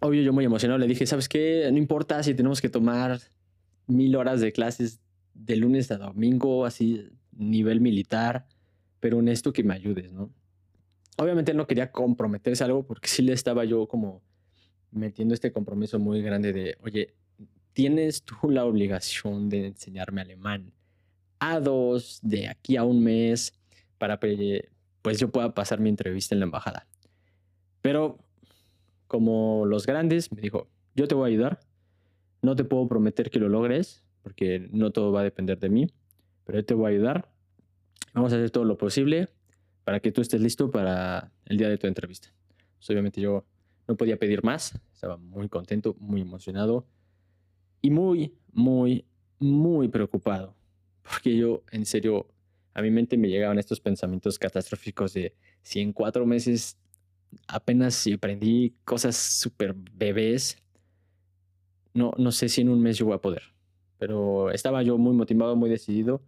Obvio, 0.00 0.20
yo 0.22 0.32
muy 0.34 0.44
emocionado 0.44 0.78
le 0.78 0.86
dije, 0.86 1.06
¿sabes 1.06 1.28
qué? 1.30 1.66
No 1.72 1.78
importa 1.78 2.22
si 2.22 2.34
tenemos 2.34 2.60
que 2.60 2.68
tomar 2.68 3.20
mil 3.86 4.16
horas 4.16 4.40
de 4.40 4.52
clases 4.52 5.00
de 5.34 5.56
lunes 5.56 5.90
a 5.90 5.98
domingo, 5.98 6.64
así, 6.64 7.08
nivel 7.32 7.80
militar, 7.80 8.46
pero 9.00 9.20
en 9.20 9.28
esto 9.28 9.52
que 9.52 9.64
me 9.64 9.74
ayudes, 9.74 10.12
¿no? 10.12 10.30
Obviamente 11.18 11.54
no 11.54 11.66
quería 11.66 11.92
comprometerse 11.92 12.64
a 12.64 12.66
algo 12.66 12.86
porque 12.86 13.08
sí 13.08 13.22
le 13.22 13.32
estaba 13.32 13.64
yo 13.64 13.86
como 13.86 14.22
metiendo 14.90 15.34
este 15.34 15.52
compromiso 15.52 15.98
muy 15.98 16.22
grande 16.22 16.52
de, 16.52 16.76
oye, 16.82 17.14
tienes 17.72 18.22
tú 18.22 18.50
la 18.50 18.64
obligación 18.64 19.48
de 19.48 19.68
enseñarme 19.68 20.20
alemán 20.20 20.72
a 21.38 21.58
dos 21.60 22.20
de 22.22 22.48
aquí 22.48 22.76
a 22.76 22.84
un 22.84 23.02
mes 23.02 23.52
para 23.98 24.18
que 24.18 24.68
pues 25.00 25.18
yo 25.18 25.30
pueda 25.30 25.54
pasar 25.54 25.80
mi 25.80 25.88
entrevista 25.88 26.34
en 26.34 26.40
la 26.40 26.44
embajada. 26.44 26.86
Pero 27.80 28.18
como 29.08 29.66
los 29.66 29.86
grandes, 29.86 30.30
me 30.32 30.40
dijo, 30.40 30.68
yo 30.94 31.08
te 31.08 31.14
voy 31.14 31.24
a 31.24 31.32
ayudar, 31.32 31.60
no 32.40 32.54
te 32.54 32.64
puedo 32.64 32.86
prometer 32.86 33.30
que 33.30 33.40
lo 33.40 33.48
logres, 33.48 34.01
porque 34.22 34.68
no 34.70 34.90
todo 34.90 35.12
va 35.12 35.20
a 35.20 35.24
depender 35.24 35.58
de 35.58 35.68
mí, 35.68 35.86
pero 36.44 36.58
yo 36.58 36.64
te 36.64 36.74
voy 36.74 36.86
a 36.86 36.94
ayudar. 36.94 37.28
Vamos 38.14 38.32
a 38.32 38.36
hacer 38.36 38.50
todo 38.50 38.64
lo 38.64 38.76
posible 38.76 39.28
para 39.84 40.00
que 40.00 40.12
tú 40.12 40.20
estés 40.20 40.40
listo 40.40 40.70
para 40.70 41.32
el 41.46 41.56
día 41.56 41.68
de 41.68 41.78
tu 41.78 41.86
entrevista. 41.86 42.32
Pues, 42.76 42.90
obviamente 42.90 43.20
yo 43.20 43.44
no 43.86 43.96
podía 43.96 44.16
pedir 44.16 44.42
más, 44.42 44.78
estaba 44.92 45.16
muy 45.16 45.48
contento, 45.48 45.96
muy 45.98 46.20
emocionado 46.20 46.86
y 47.80 47.90
muy, 47.90 48.34
muy, 48.52 49.04
muy 49.38 49.88
preocupado, 49.88 50.54
porque 51.02 51.36
yo 51.36 51.62
en 51.70 51.84
serio, 51.84 52.28
a 52.74 52.82
mi 52.82 52.90
mente 52.90 53.16
me 53.16 53.28
llegaban 53.28 53.58
estos 53.58 53.80
pensamientos 53.80 54.38
catastróficos 54.38 55.14
de 55.14 55.34
si 55.62 55.80
en 55.80 55.92
cuatro 55.92 56.26
meses 56.26 56.78
apenas 57.48 58.06
aprendí 58.12 58.74
cosas 58.84 59.16
súper 59.16 59.74
bebés, 59.74 60.58
no, 61.94 62.12
no 62.16 62.32
sé 62.32 62.48
si 62.48 62.62
en 62.62 62.68
un 62.68 62.80
mes 62.80 62.98
yo 62.98 63.06
voy 63.06 63.14
a 63.14 63.18
poder. 63.18 63.51
Pero 64.02 64.50
estaba 64.50 64.82
yo 64.82 64.98
muy 64.98 65.14
motivado, 65.14 65.54
muy 65.54 65.70
decidido 65.70 66.22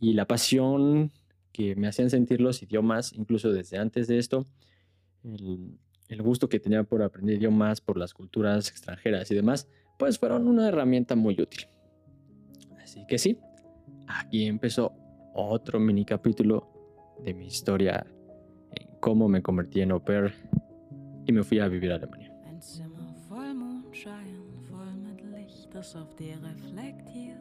y 0.00 0.14
la 0.14 0.26
pasión 0.26 1.12
que 1.52 1.76
me 1.76 1.86
hacían 1.86 2.10
sentir 2.10 2.40
los 2.40 2.64
idiomas, 2.64 3.12
incluso 3.12 3.52
desde 3.52 3.78
antes 3.78 4.08
de 4.08 4.18
esto, 4.18 4.48
el, 5.22 6.22
gusto 6.22 6.48
que 6.48 6.58
tenía 6.58 6.82
por 6.82 7.04
aprender 7.04 7.36
idiomas, 7.36 7.80
por 7.80 7.96
las 7.96 8.12
culturas 8.12 8.70
extranjeras 8.70 9.30
y 9.30 9.36
demás, 9.36 9.68
pues 10.00 10.18
fueron 10.18 10.48
una 10.48 10.66
herramienta 10.66 11.14
muy 11.14 11.40
útil. 11.40 11.68
Así 12.82 13.06
que 13.06 13.18
sí, 13.18 13.38
aquí 14.08 14.46
empezó 14.46 14.92
otro 15.32 15.78
mini 15.78 16.04
capítulo 16.04 16.68
de 17.22 17.34
mi 17.34 17.46
historia 17.46 18.04
en 18.72 18.88
cómo 18.98 19.28
me 19.28 19.42
convertí 19.42 19.80
en 19.80 19.92
au 19.92 20.02
pair 20.02 20.34
y 21.24 21.30
me 21.30 21.44
fui 21.44 21.60
a 21.60 21.68
vivir 21.68 21.92
a 21.92 21.94
Alemania. 21.94 22.25
Auf 25.76 26.16
dir 26.16 26.38
reflektiert. 26.42 27.36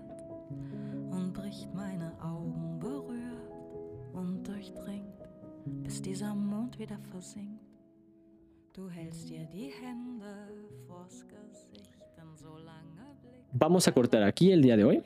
Vamos 13.54 13.88
a 13.88 13.94
cortar 13.94 14.24
aquí 14.24 14.52
el 14.52 14.62
día 14.62 14.76
de 14.76 14.84
hoy. 14.84 15.04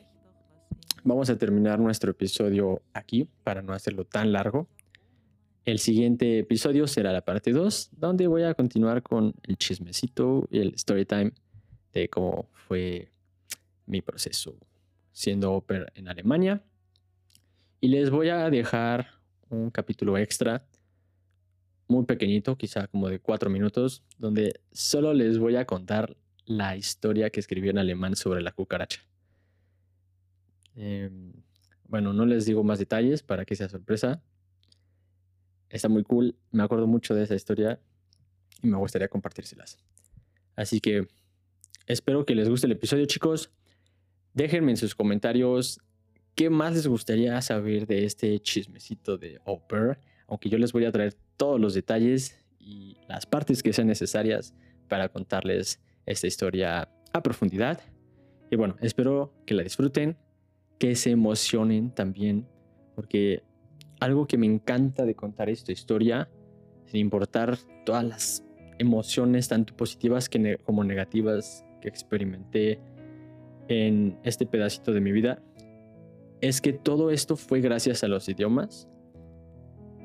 Vamos 1.03 1.29
a 1.29 1.37
terminar 1.37 1.79
nuestro 1.79 2.09
episodio 2.09 2.81
aquí 2.93 3.29
para 3.43 3.61
no 3.61 3.73
hacerlo 3.73 4.05
tan 4.05 4.31
largo. 4.31 4.67
El 5.65 5.77
siguiente 5.77 6.39
episodio 6.39 6.87
será 6.87 7.13
la 7.13 7.21
parte 7.21 7.51
2, 7.51 7.91
donde 7.91 8.25
voy 8.25 8.41
a 8.41 8.55
continuar 8.55 9.03
con 9.03 9.35
el 9.43 9.55
chismecito 9.57 10.47
y 10.49 10.61
el 10.61 10.73
story 10.73 11.05
time 11.05 11.31
de 11.93 12.09
cómo 12.09 12.49
fue 12.53 13.11
mi 13.89 14.02
proceso 14.02 14.56
siendo 15.12 15.60
pair 15.62 15.91
en 15.95 16.08
Alemania. 16.08 16.63
Y 17.82 17.89
les 17.89 18.10
voy 18.10 18.30
a 18.30 18.49
dejar 18.49 19.08
un 19.49 19.69
capítulo 19.69 20.17
extra, 20.17 20.65
muy 21.88 22.06
pequeñito, 22.06 22.58
quizá 22.58 22.88
como 22.88 23.10
de 23.10 23.19
cuatro 23.19 23.49
minutos, 23.49 24.04
donde 24.17 24.62
solo 24.71 25.13
les 25.13 25.39
voy 25.39 25.56
a 25.56 25.65
contar 25.65 26.15
la 26.45 26.78
historia 26.78 27.30
que 27.30 27.39
escribí 27.39 27.69
en 27.69 27.80
alemán 27.80 28.15
sobre 28.15 28.41
la 28.41 28.52
cucaracha. 28.52 29.02
Eh, 30.75 31.10
bueno, 31.88 32.13
no 32.13 32.25
les 32.25 32.45
digo 32.45 32.63
más 32.63 32.80
detalles 32.80 33.23
para 33.23 33.43
que 33.43 33.56
sea 33.56 33.69
sorpresa. 33.69 34.21
Está 35.69 35.89
muy 35.89 36.04
cool, 36.04 36.36
me 36.52 36.63
acuerdo 36.63 36.88
mucho 36.88 37.15
de 37.15 37.23
esa 37.23 37.36
historia 37.36 37.80
y 38.62 38.67
me 38.67 38.78
gustaría 38.78 39.08
compartírselas. 39.08 39.80
Así 40.56 40.80
que 40.80 41.08
espero 41.88 42.25
que 42.25 42.36
les 42.36 42.49
guste 42.49 42.67
el 42.67 42.73
episodio, 42.73 43.06
chicos. 43.06 43.52
Déjenme 44.39 44.71
en 44.71 44.78
sus 44.78 44.95
comentarios 44.95 45.82
qué 46.34 46.49
más 46.49 46.73
les 46.73 46.88
gustaría 46.88 47.41
saber 47.41 47.86
de 47.86 48.06
este 48.06 48.39
chismecito 48.39 49.17
de 49.17 49.41
au 49.45 49.60
pair, 49.67 49.99
aunque 50.30 50.47
yo 50.47 50.58
les 50.58 50.71
voy 50.71 50.86
a 50.86 50.93
traer 50.93 51.13
todos 51.36 51.60
los 51.60 51.73
detalles 51.73 52.41
y 52.58 52.95
las 53.10 53.25
partes 53.25 53.62
que 53.62 53.73
sean 53.73 53.88
necesarias 53.88 54.56
para 54.88 55.10
contarles 55.10 55.82
esta 56.06 56.28
historia 56.28 56.88
a 57.12 57.21
profundidad. 57.21 57.82
Y 58.49 58.56
bueno, 58.56 58.78
espero 58.80 59.34
que 59.45 59.56
la 59.56 59.63
disfruten, 59.63 60.15
que 60.78 60.95
se 60.95 61.12
emocionen 61.12 61.93
también, 61.93 62.47
porque 62.95 63.43
algo 63.99 64.25
que 64.25 64.38
me 64.38 64.45
encanta 64.45 65.04
de 65.04 65.15
contar 65.15 65.49
esta 65.49 65.73
historia, 65.73 66.30
sin 66.86 67.02
importar 67.02 67.58
todas 67.86 68.06
las 68.06 68.45
emociones, 68.78 69.49
tanto 69.49 69.75
positivas 69.75 70.30
como 70.63 70.86
negativas, 70.86 71.65
que 71.82 71.89
experimenté 71.89 72.80
en 73.69 74.17
este 74.23 74.45
pedacito 74.45 74.91
de 74.91 74.99
mi 74.99 75.12
vida, 75.12 75.41
es 76.41 76.60
que 76.60 76.73
todo 76.73 77.12
esto 77.12 77.36
fue 77.36 77.62
gracias 77.62 78.03
a 78.03 78.08
los 78.08 78.27
idiomas 78.27 78.89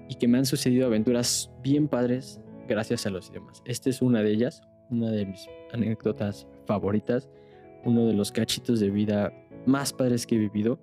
y 0.08 0.16
que 0.16 0.28
me 0.28 0.38
han 0.38 0.46
sucedido 0.46 0.86
aventuras 0.86 1.50
bien 1.62 1.88
padres 1.88 2.40
gracias 2.68 3.06
a 3.06 3.10
los 3.10 3.30
idiomas. 3.30 3.62
Esta 3.64 3.90
es 3.90 4.02
una 4.02 4.22
de 4.22 4.30
ellas, 4.30 4.62
una 4.90 5.10
de 5.10 5.26
mis 5.26 5.48
anécdotas 5.72 6.46
favoritas, 6.66 7.30
uno 7.84 8.06
de 8.06 8.14
los 8.14 8.32
cachitos 8.32 8.80
de 8.80 8.90
vida 8.90 9.32
más 9.66 9.92
padres 9.92 10.26
que 10.26 10.36
he 10.36 10.38
vivido, 10.38 10.78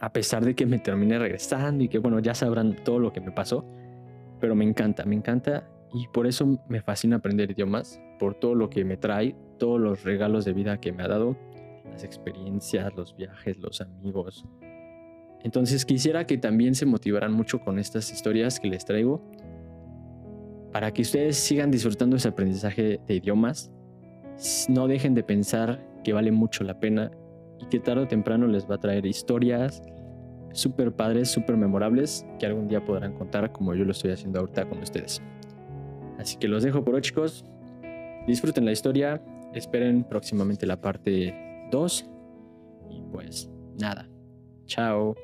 a 0.00 0.12
pesar 0.12 0.44
de 0.44 0.54
que 0.54 0.66
me 0.66 0.78
terminé 0.78 1.18
regresando 1.18 1.82
y 1.82 1.88
que 1.88 1.98
bueno, 1.98 2.20
ya 2.20 2.34
sabrán 2.34 2.76
todo 2.84 3.00
lo 3.00 3.12
que 3.12 3.20
me 3.20 3.32
pasó, 3.32 3.64
pero 4.40 4.54
me 4.54 4.64
encanta, 4.64 5.04
me 5.04 5.16
encanta 5.16 5.68
y 5.92 6.06
por 6.08 6.26
eso 6.26 6.60
me 6.68 6.80
fascina 6.80 7.16
aprender 7.16 7.50
idiomas, 7.50 8.00
por 8.18 8.34
todo 8.34 8.54
lo 8.54 8.70
que 8.70 8.84
me 8.84 8.96
trae, 8.96 9.34
todos 9.58 9.80
los 9.80 10.04
regalos 10.04 10.44
de 10.44 10.52
vida 10.52 10.80
que 10.80 10.92
me 10.92 11.02
ha 11.02 11.08
dado, 11.08 11.36
las 11.90 12.04
experiencias, 12.04 12.94
los 12.94 13.16
viajes, 13.16 13.58
los 13.58 13.80
amigos. 13.80 14.44
Entonces 15.42 15.84
quisiera 15.84 16.26
que 16.26 16.38
también 16.38 16.74
se 16.74 16.86
motivaran 16.86 17.32
mucho 17.32 17.60
con 17.60 17.78
estas 17.78 18.12
historias 18.12 18.58
que 18.58 18.68
les 18.68 18.84
traigo 18.84 19.22
para 20.72 20.92
que 20.92 21.02
ustedes 21.02 21.36
sigan 21.36 21.70
disfrutando 21.70 22.16
ese 22.16 22.28
aprendizaje 22.28 23.00
de 23.06 23.14
idiomas. 23.14 23.70
No 24.68 24.88
dejen 24.88 25.14
de 25.14 25.22
pensar 25.22 25.84
que 26.04 26.12
vale 26.12 26.32
mucho 26.32 26.64
la 26.64 26.78
pena 26.78 27.10
y 27.60 27.66
que 27.66 27.80
tarde 27.80 28.02
o 28.02 28.08
temprano 28.08 28.46
les 28.46 28.68
va 28.68 28.76
a 28.76 28.78
traer 28.78 29.06
historias 29.06 29.82
súper 30.52 30.92
padres, 30.92 31.30
súper 31.30 31.56
memorables 31.56 32.26
que 32.38 32.46
algún 32.46 32.68
día 32.68 32.84
podrán 32.84 33.14
contar 33.14 33.52
como 33.52 33.74
yo 33.74 33.84
lo 33.84 33.92
estoy 33.92 34.12
haciendo 34.12 34.40
ahorita 34.40 34.68
con 34.68 34.78
ustedes. 34.78 35.22
Así 36.18 36.36
que 36.36 36.48
los 36.48 36.62
dejo 36.62 36.84
por 36.84 36.94
hoy 36.94 37.00
chicos. 37.00 37.44
Disfruten 38.26 38.64
la 38.64 38.72
historia, 38.72 39.22
esperen 39.54 40.04
próximamente 40.04 40.66
la 40.66 40.80
parte 40.80 41.47
2 41.70 42.10
y 42.90 43.02
pues 43.12 43.50
nada. 43.78 44.08
Chao. 44.66 45.14